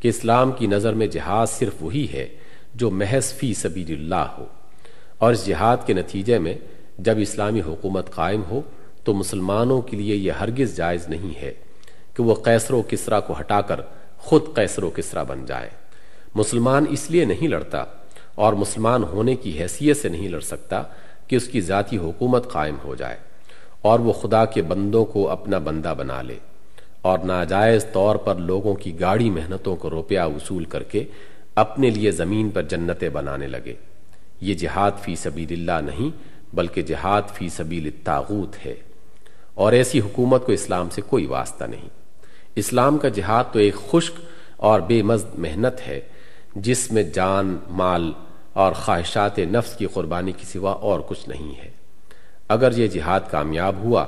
[0.00, 2.28] کہ اسلام کی نظر میں جہاد صرف وہی ہے
[2.74, 4.44] جو محض فی سبیل اللہ ہو۔
[5.18, 6.54] اور اس جہاد کے نتیجے میں
[6.98, 8.60] جب اسلامی حکومت قائم ہو
[9.04, 11.54] تو مسلمانوں کے لیے یہ ہرگز جائز نہیں ہے
[12.14, 13.80] کہ وہ قیصر و کسرا کو ہٹا کر
[14.16, 15.70] خود قیصر و کسرا بن جائے۔
[16.34, 17.84] مسلمان اس لیے نہیں لڑتا
[18.34, 20.82] اور مسلمان ہونے کی حیثیت سے نہیں لڑ سکتا
[21.26, 23.16] کہ اس کی ذاتی حکومت قائم ہو جائے۔
[23.84, 26.38] اور وہ خدا کے بندوں کو اپنا بندہ بنا لے
[27.02, 31.04] اور ناجائز طور پر لوگوں کی گاڑی محنتوں کو روپیہ وصول کر کے
[31.54, 33.74] اپنے لیے زمین پر جنتیں بنانے لگے۔
[34.40, 36.10] یہ جہاد فی سبیل اللہ نہیں،
[36.56, 38.74] بلکہ جہاد فی سبیل الطاغوت ہے۔
[39.54, 41.88] اور ایسی حکومت کو اسلام سے کوئی واسطہ نہیں۔
[42.56, 44.14] اسلام کا جہاد تو ایک خشک
[44.56, 46.00] اور بے مزد محنت ہے،
[46.56, 48.12] جس میں جان، مال
[48.52, 51.73] اور خواہشات نفس کی قربانی کی سوا اور کچھ نہیں ہے۔
[52.48, 54.04] اگر یہ جہاد کامیاب ہوا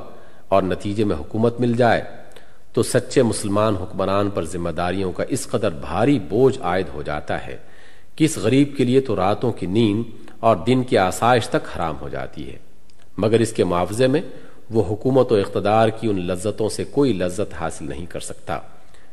[0.48, 2.02] اور نتیجے میں حکومت مل جائے،
[2.72, 7.46] تو سچے مسلمان حکمران پر ذمہ داریوں کا اس قدر بھاری بوجھ عائد ہو جاتا
[7.46, 7.56] ہے
[8.16, 11.96] کہ اس غریب کے لیے تو راتوں کی نیند اور دن کی آسائش تک حرام
[12.00, 12.56] ہو جاتی ہے۔
[13.18, 14.20] مگر اس کے معاوضے میں
[14.70, 18.58] وہ حکومت و اقتدار کی ان لذتوں سے کوئی لذت حاصل نہیں کر سکتا،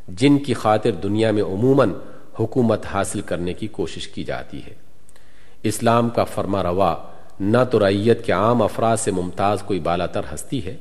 [0.07, 1.93] جن کی خاطر دنیا میں عموماً
[2.39, 4.73] حکومت حاصل کرنے کی کوشش کی جاتی ہے۔
[5.63, 6.95] اسلام کا فرما روا
[7.43, 10.77] نہ تو ریت کے عام افراد سے ممتاز کوئی بالا تر ہستی ہے،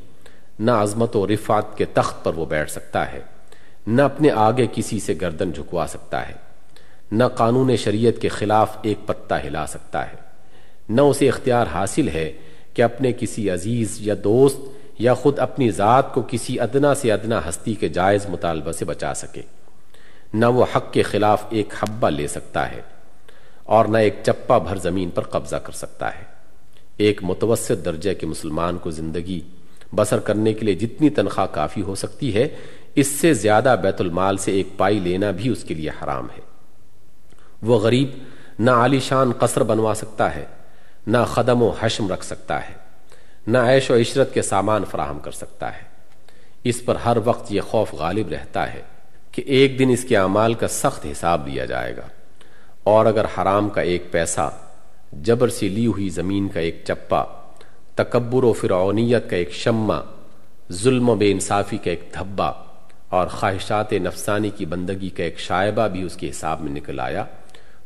[0.58, 3.20] نہ عظمت و رفات کے تخت پر وہ بیٹھ سکتا ہے،
[3.86, 6.34] نہ اپنے آگے کسی سے گردن جھکوا سکتا ہے،
[7.12, 10.16] نہ قانون شریعت کے خلاف ایک پتہ ہلا سکتا ہے۔
[10.88, 12.32] نہ اسے اختیار حاصل ہے
[12.74, 14.60] کہ اپنے کسی عزیز یا دوست
[14.98, 19.14] یا خود اپنی ذات کو کسی ادنا سے ادنا ہستی کے جائز مطالبہ سے بچا
[19.14, 19.42] سکے۔
[20.34, 22.80] نہ وہ حق کے خلاف ایک حبہ لے سکتا ہے
[23.64, 26.32] اور نہ ایک چپا بھر زمین پر قبضہ کر سکتا ہے۔
[27.03, 29.40] ایک متوسط درجے کے مسلمان کو زندگی
[29.94, 32.48] بسر کرنے کے لیے جتنی تنخواہ کافی ہو سکتی ہے،
[32.94, 36.40] اس سے زیادہ بیت المال سے ایک پائی لینا بھی اس کے لیے حرام ہے۔
[37.62, 38.11] وہ غریب
[38.59, 40.44] نہ عالی شان قصر بنوا سکتا ہے،
[41.07, 42.74] نہ قدم و حشم رکھ سکتا ہے،
[43.46, 45.92] نہ عیش و عشرت کے سامان فراہم کر سکتا ہے۔
[46.64, 48.82] اس پر ہر وقت یہ خوف غالب رہتا ہے
[49.32, 52.07] کہ ایک دن اس کے اعمال کا سخت حساب دیا جائے گا۔
[52.84, 54.53] اور اگر حرام کا ایک پیسہ
[55.12, 57.24] جبر سے لی ہوئی زمین کا ایک چپا،
[57.94, 60.00] تکبر و فرعونیت کا ایک شمع،
[60.72, 62.52] ظلم و بے انصافی کا ایک دھبا
[63.08, 67.24] اور خواہشات نفسانی کی بندگی کا ایک شائبہ بھی اس کے حساب میں نکل آیا،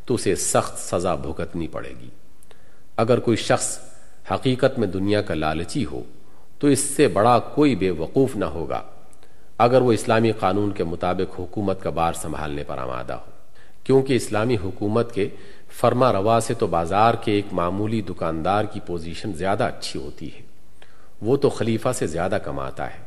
[0.05, 2.09] تو اسے سخت سزا بھگتنی پڑے گی۔
[2.97, 3.79] اگر کوئی شخص
[4.31, 6.03] حقیقت میں دنیا کا لالچی ہو،
[6.59, 8.83] تو اس سے بڑا کوئی بے وقوف نہ ہوگا۔
[9.59, 13.31] اگر وہ اسلامی قانون کے مطابق حکومت کا بار سنبھالنے پر آمادہ ہو،
[13.85, 15.29] کیونکہ اسلامی حکومت کے
[15.81, 20.41] فرما روا سے تو بازار کے ایک معمولی دکاندار کی پوزیشن زیادہ اچھی ہوتی ہے۔
[21.23, 22.99] وہ تو خلیفہ سے زیادہ کماتا ہے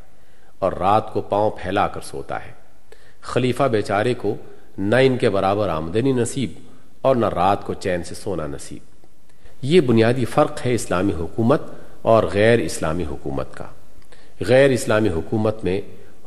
[0.60, 2.52] اور رات کو پاؤں پھیلا کر سوتا ہے۔
[3.22, 4.36] خلیفہ بیچارے کو
[4.78, 6.52] نہ ان کے برابر آمدنی نصیب
[7.02, 9.06] اور نہ رات کو چین سے سونا نصیب۔
[9.62, 11.62] یہ بنیادی فرق ہے اسلامی حکومت
[12.02, 13.66] اور غیر اسلامی حکومت کا۔
[14.48, 15.82] غیر اسلامی حکومت میں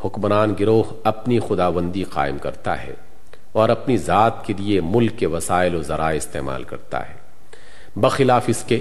[0.05, 2.95] حکمران گروہ اپنی خداوندی قائم کرتا ہے۔
[3.53, 7.15] اور اپنی ذات کے لیے ملک کے وسائل و ذرائع استعمال کرتا ہے۔
[7.97, 8.81] بخلاف اس کے،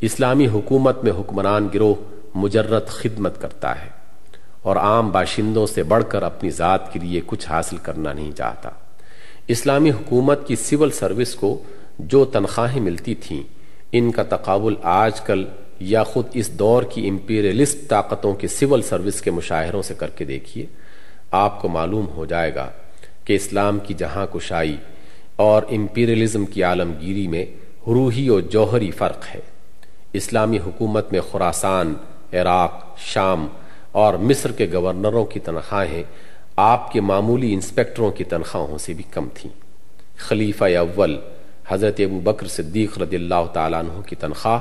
[0.00, 1.94] اسلامی حکومت میں حکمران گروہ
[2.34, 3.88] مجرد خدمت کرتا ہے
[4.62, 8.70] اور عام باشندوں سے بڑھ کر اپنی ذات کے لیے کچھ حاصل کرنا نہیں چاہتا۔
[9.48, 11.62] اسلامی حکومت کی سول سروس کو
[11.98, 13.42] جو تنخواہیں ملتی تھیں،
[13.92, 15.44] ان کا تقابل آج کل
[15.80, 20.24] یا خود اس دور کی امپیریلسٹ طاقتوں کے سول سروس کے مشاہروں سے کر کے
[20.24, 20.66] دیکھیے،
[21.30, 22.70] آپ کو معلوم ہو جائے گا
[23.24, 24.76] کہ اسلام کی جہاں کشائی
[25.36, 27.44] اور امپیریلزم کی عالمگیری میں
[27.86, 29.40] روحی و جوہری فرق ہے۔
[30.12, 31.94] اسلامی حکومت میں خوراسان
[32.32, 33.46] عراق، شام
[33.92, 36.02] اور مصر کے گورنروں کی تنخواہیں
[36.56, 39.52] آپ کے معمولی انسپیکٹروں کی تنخواہوں سے بھی کم تھیں۔
[40.16, 41.18] خلیفہ اول
[41.68, 44.60] حضرت ابو بکر صدیق رضی اللہ تعالیٰ عنہ کی تنخواہ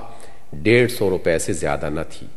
[0.54, 2.28] ڈیڑھ سو روپے سے زیادہ نہ تھی۔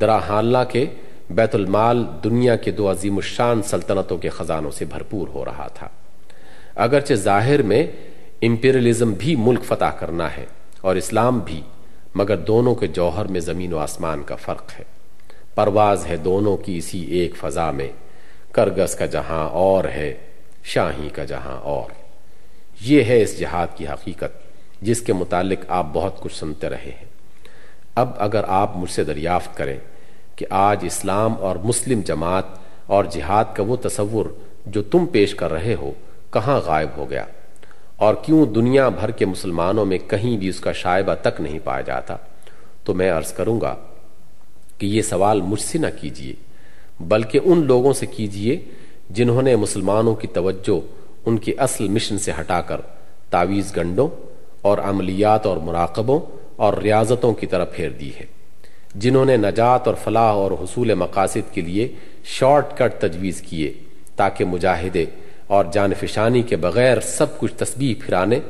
[0.00, 0.86] درا حاللہ کے
[1.30, 5.88] بیت المال دنیا کے دو عظیم الشان سلطنتوں کے خزانوں سے بھرپور ہو رہا تھا۔
[6.74, 7.86] اگرچہ ظاہر میں
[8.42, 10.46] امپیرلزم بھی ملک فتح کرنا ہے
[10.80, 11.60] اور اسلام بھی،
[12.14, 14.84] مگر دونوں کے جوہر میں زمین و آسمان کا فرق ہے۔
[15.54, 17.88] پرواز ہے دونوں کی اسی ایک فضا میں۔
[18.52, 20.14] کرگس کا جہاں اور ہے،
[20.64, 21.92] شاہی کا جہاں اور۔
[22.80, 24.38] یہ ہے اس جہاد کی حقیقت،
[24.82, 27.08] جس کے متعلق آپ بہت کچھ سنتے رہے ہیں۔
[27.94, 29.78] اب اگر آپ مجھ سے دریافت کریں
[30.36, 32.44] کہ آج اسلام اور مسلم جماعت
[32.86, 34.26] اور جہاد کا وہ تصور
[34.66, 35.90] جو تم پیش کر رہے ہو
[36.30, 37.24] کہاں غائب ہو گیا؟
[37.96, 41.80] اور کیوں دنیا بھر کے مسلمانوں میں کہیں بھی اس کا شائبہ تک نہیں پایا
[41.80, 42.16] جاتا؟
[42.84, 43.74] تو میں عرض کروں گا
[44.78, 46.32] کہ یہ سوال مجھ سے نہ کیجیے
[47.00, 48.64] بلکہ ان لوگوں سے کیجیے
[49.10, 50.80] جنہوں نے مسلمانوں کی توجہ
[51.26, 52.80] ان کی اصل مشن سے ہٹا کر
[53.30, 54.08] تعویز گنڈوں
[54.62, 56.20] اور عملیات اور مراقبوں
[56.56, 58.35] اور ریاضتوں کی طرف پھیر دی ہے۔
[58.98, 61.88] جنہوں نے نجات اور فلاح اور حصول مقاصد کے لیے
[62.24, 63.72] شارٹ کٹ تجویز کیے
[64.16, 65.04] تاکہ مجاہدے
[65.46, 68.40] اور جانفشانی کے بغیر سب کچھ تسبیح پھرانے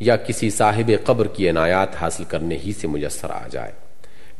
[0.00, 3.72] یا کسی صاحب قبر کی عنایات حاصل کرنے ہی سے میسر آ جائے۔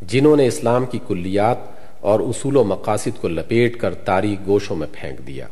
[0.03, 1.57] جنہوں نے اسلام کی کلیات
[2.01, 5.47] اور اصول و مقاصد کو لپیٹ کر تاریخ گوشوں میں پھینک دیا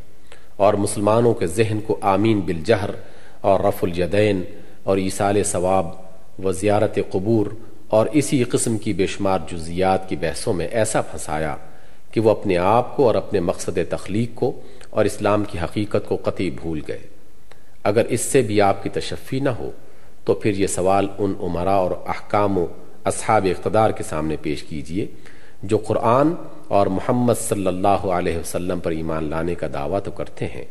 [0.57, 2.91] اور مسلمانوں کے ذہن کو آمین بالجہر
[3.41, 4.43] اور رف الیدین
[4.83, 5.87] اور ایسال ثواب
[6.45, 7.47] و زیارت قبور
[7.91, 11.57] اور اسی قسم کی بے شمار جزیات کی بحثوں میں ایسا پھنسایا
[12.13, 14.61] کہ وہ اپنے آپ کو اور اپنے مقصد تخلیق کو
[14.91, 16.99] اور اسلام کی حقیقت کو قطعی بھول گئے۔
[17.85, 19.71] اگر اس سے بھی آپ کی تشفی نہ ہو،
[20.25, 22.67] تو پھر یہ سوال ان عمرا اور احکام و
[23.05, 25.07] اصحاب اقتدار کے سامنے پیش کیجیے،
[25.63, 26.33] جو قرآن
[26.69, 30.65] اور محمد صلی اللہ علیہ وسلم پر ایمان لانے کا دعویٰ تو کرتے ہیں،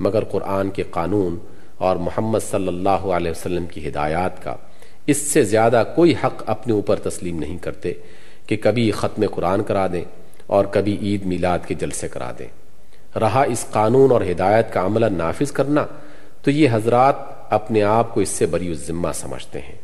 [0.00, 1.38] مگر قرآن کے قانون
[1.78, 4.56] اور محمد صلی اللہ علیہ وسلم کی ہدایات کا
[5.06, 7.92] اس سے زیادہ کوئی حق اپنے اوپر تسلیم نہیں کرتے
[8.46, 10.04] کہ کبھی ختم قرآن کرا دیں
[10.46, 12.48] اور کبھی عید میلاد کے جلسے کرا دیں۔
[13.18, 15.86] رہا اس قانون اور ہدایت کا عملہ نافذ کرنا
[16.42, 17.14] تو یہ حضرات
[17.50, 19.78] اپنے آپ کو اس سے بری ذمہ سمجھتے ہیں،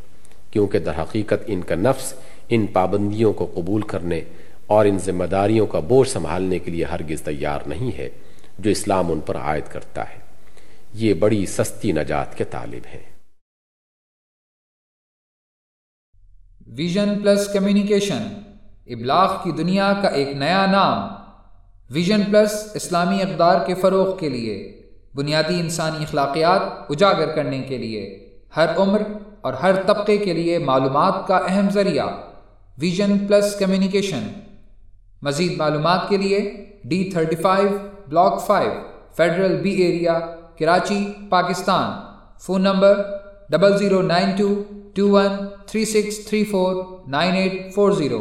[0.51, 2.15] کیونکہ در حقیقت ان کا نفس
[2.49, 4.21] ان پابندیوں کو قبول کرنے
[4.67, 8.09] اور ان ذمہ داریوں کا بوجھ سنبھالنے کے لیے ہرگز تیار نہیں ہے
[8.59, 10.19] جو اسلام ان پر عائد کرتا ہے۔
[10.95, 13.10] یہ بڑی سستی نجات کے طالب ہیں۔
[16.77, 18.23] ویژن پلس کمیونیکیشن،
[18.87, 21.09] ابلاغ کی دنیا کا ایک نیا نام،
[21.91, 24.83] ویژن پلس اسلامی اقدار کے فروغ کے لیے،
[25.15, 26.61] بنیادی انسانی اخلاقیات
[26.91, 29.03] اجاگر کرنے کے لیے، ہر عمر
[29.41, 32.07] اور ہر طبقے کے لیے معلومات کا اہم ذریعہ،
[32.79, 34.29] ویژن پلس کمیونیکیشن۔
[35.23, 37.69] مزید معلومات کے لیے D thirty five
[38.09, 38.73] block five
[39.17, 40.19] federal B area,
[40.59, 41.91] Karachi, Pakistan.
[42.39, 43.03] Phone number
[43.49, 44.63] double zero nine two
[45.01, 45.37] two one
[45.67, 46.75] three six three four
[47.09, 48.19] nine eight four zero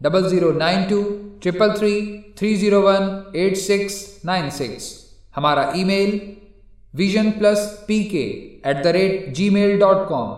[0.00, 1.02] double zero nine two
[1.40, 4.92] triple three three zero one eight six nine six
[5.36, 6.18] ہمارا email
[6.94, 8.24] vision plus P K
[8.64, 10.28] at the rate gmail dot com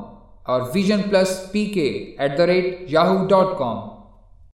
[0.45, 1.89] اور vision plus P K
[2.19, 3.79] at the rate Yahoo dot com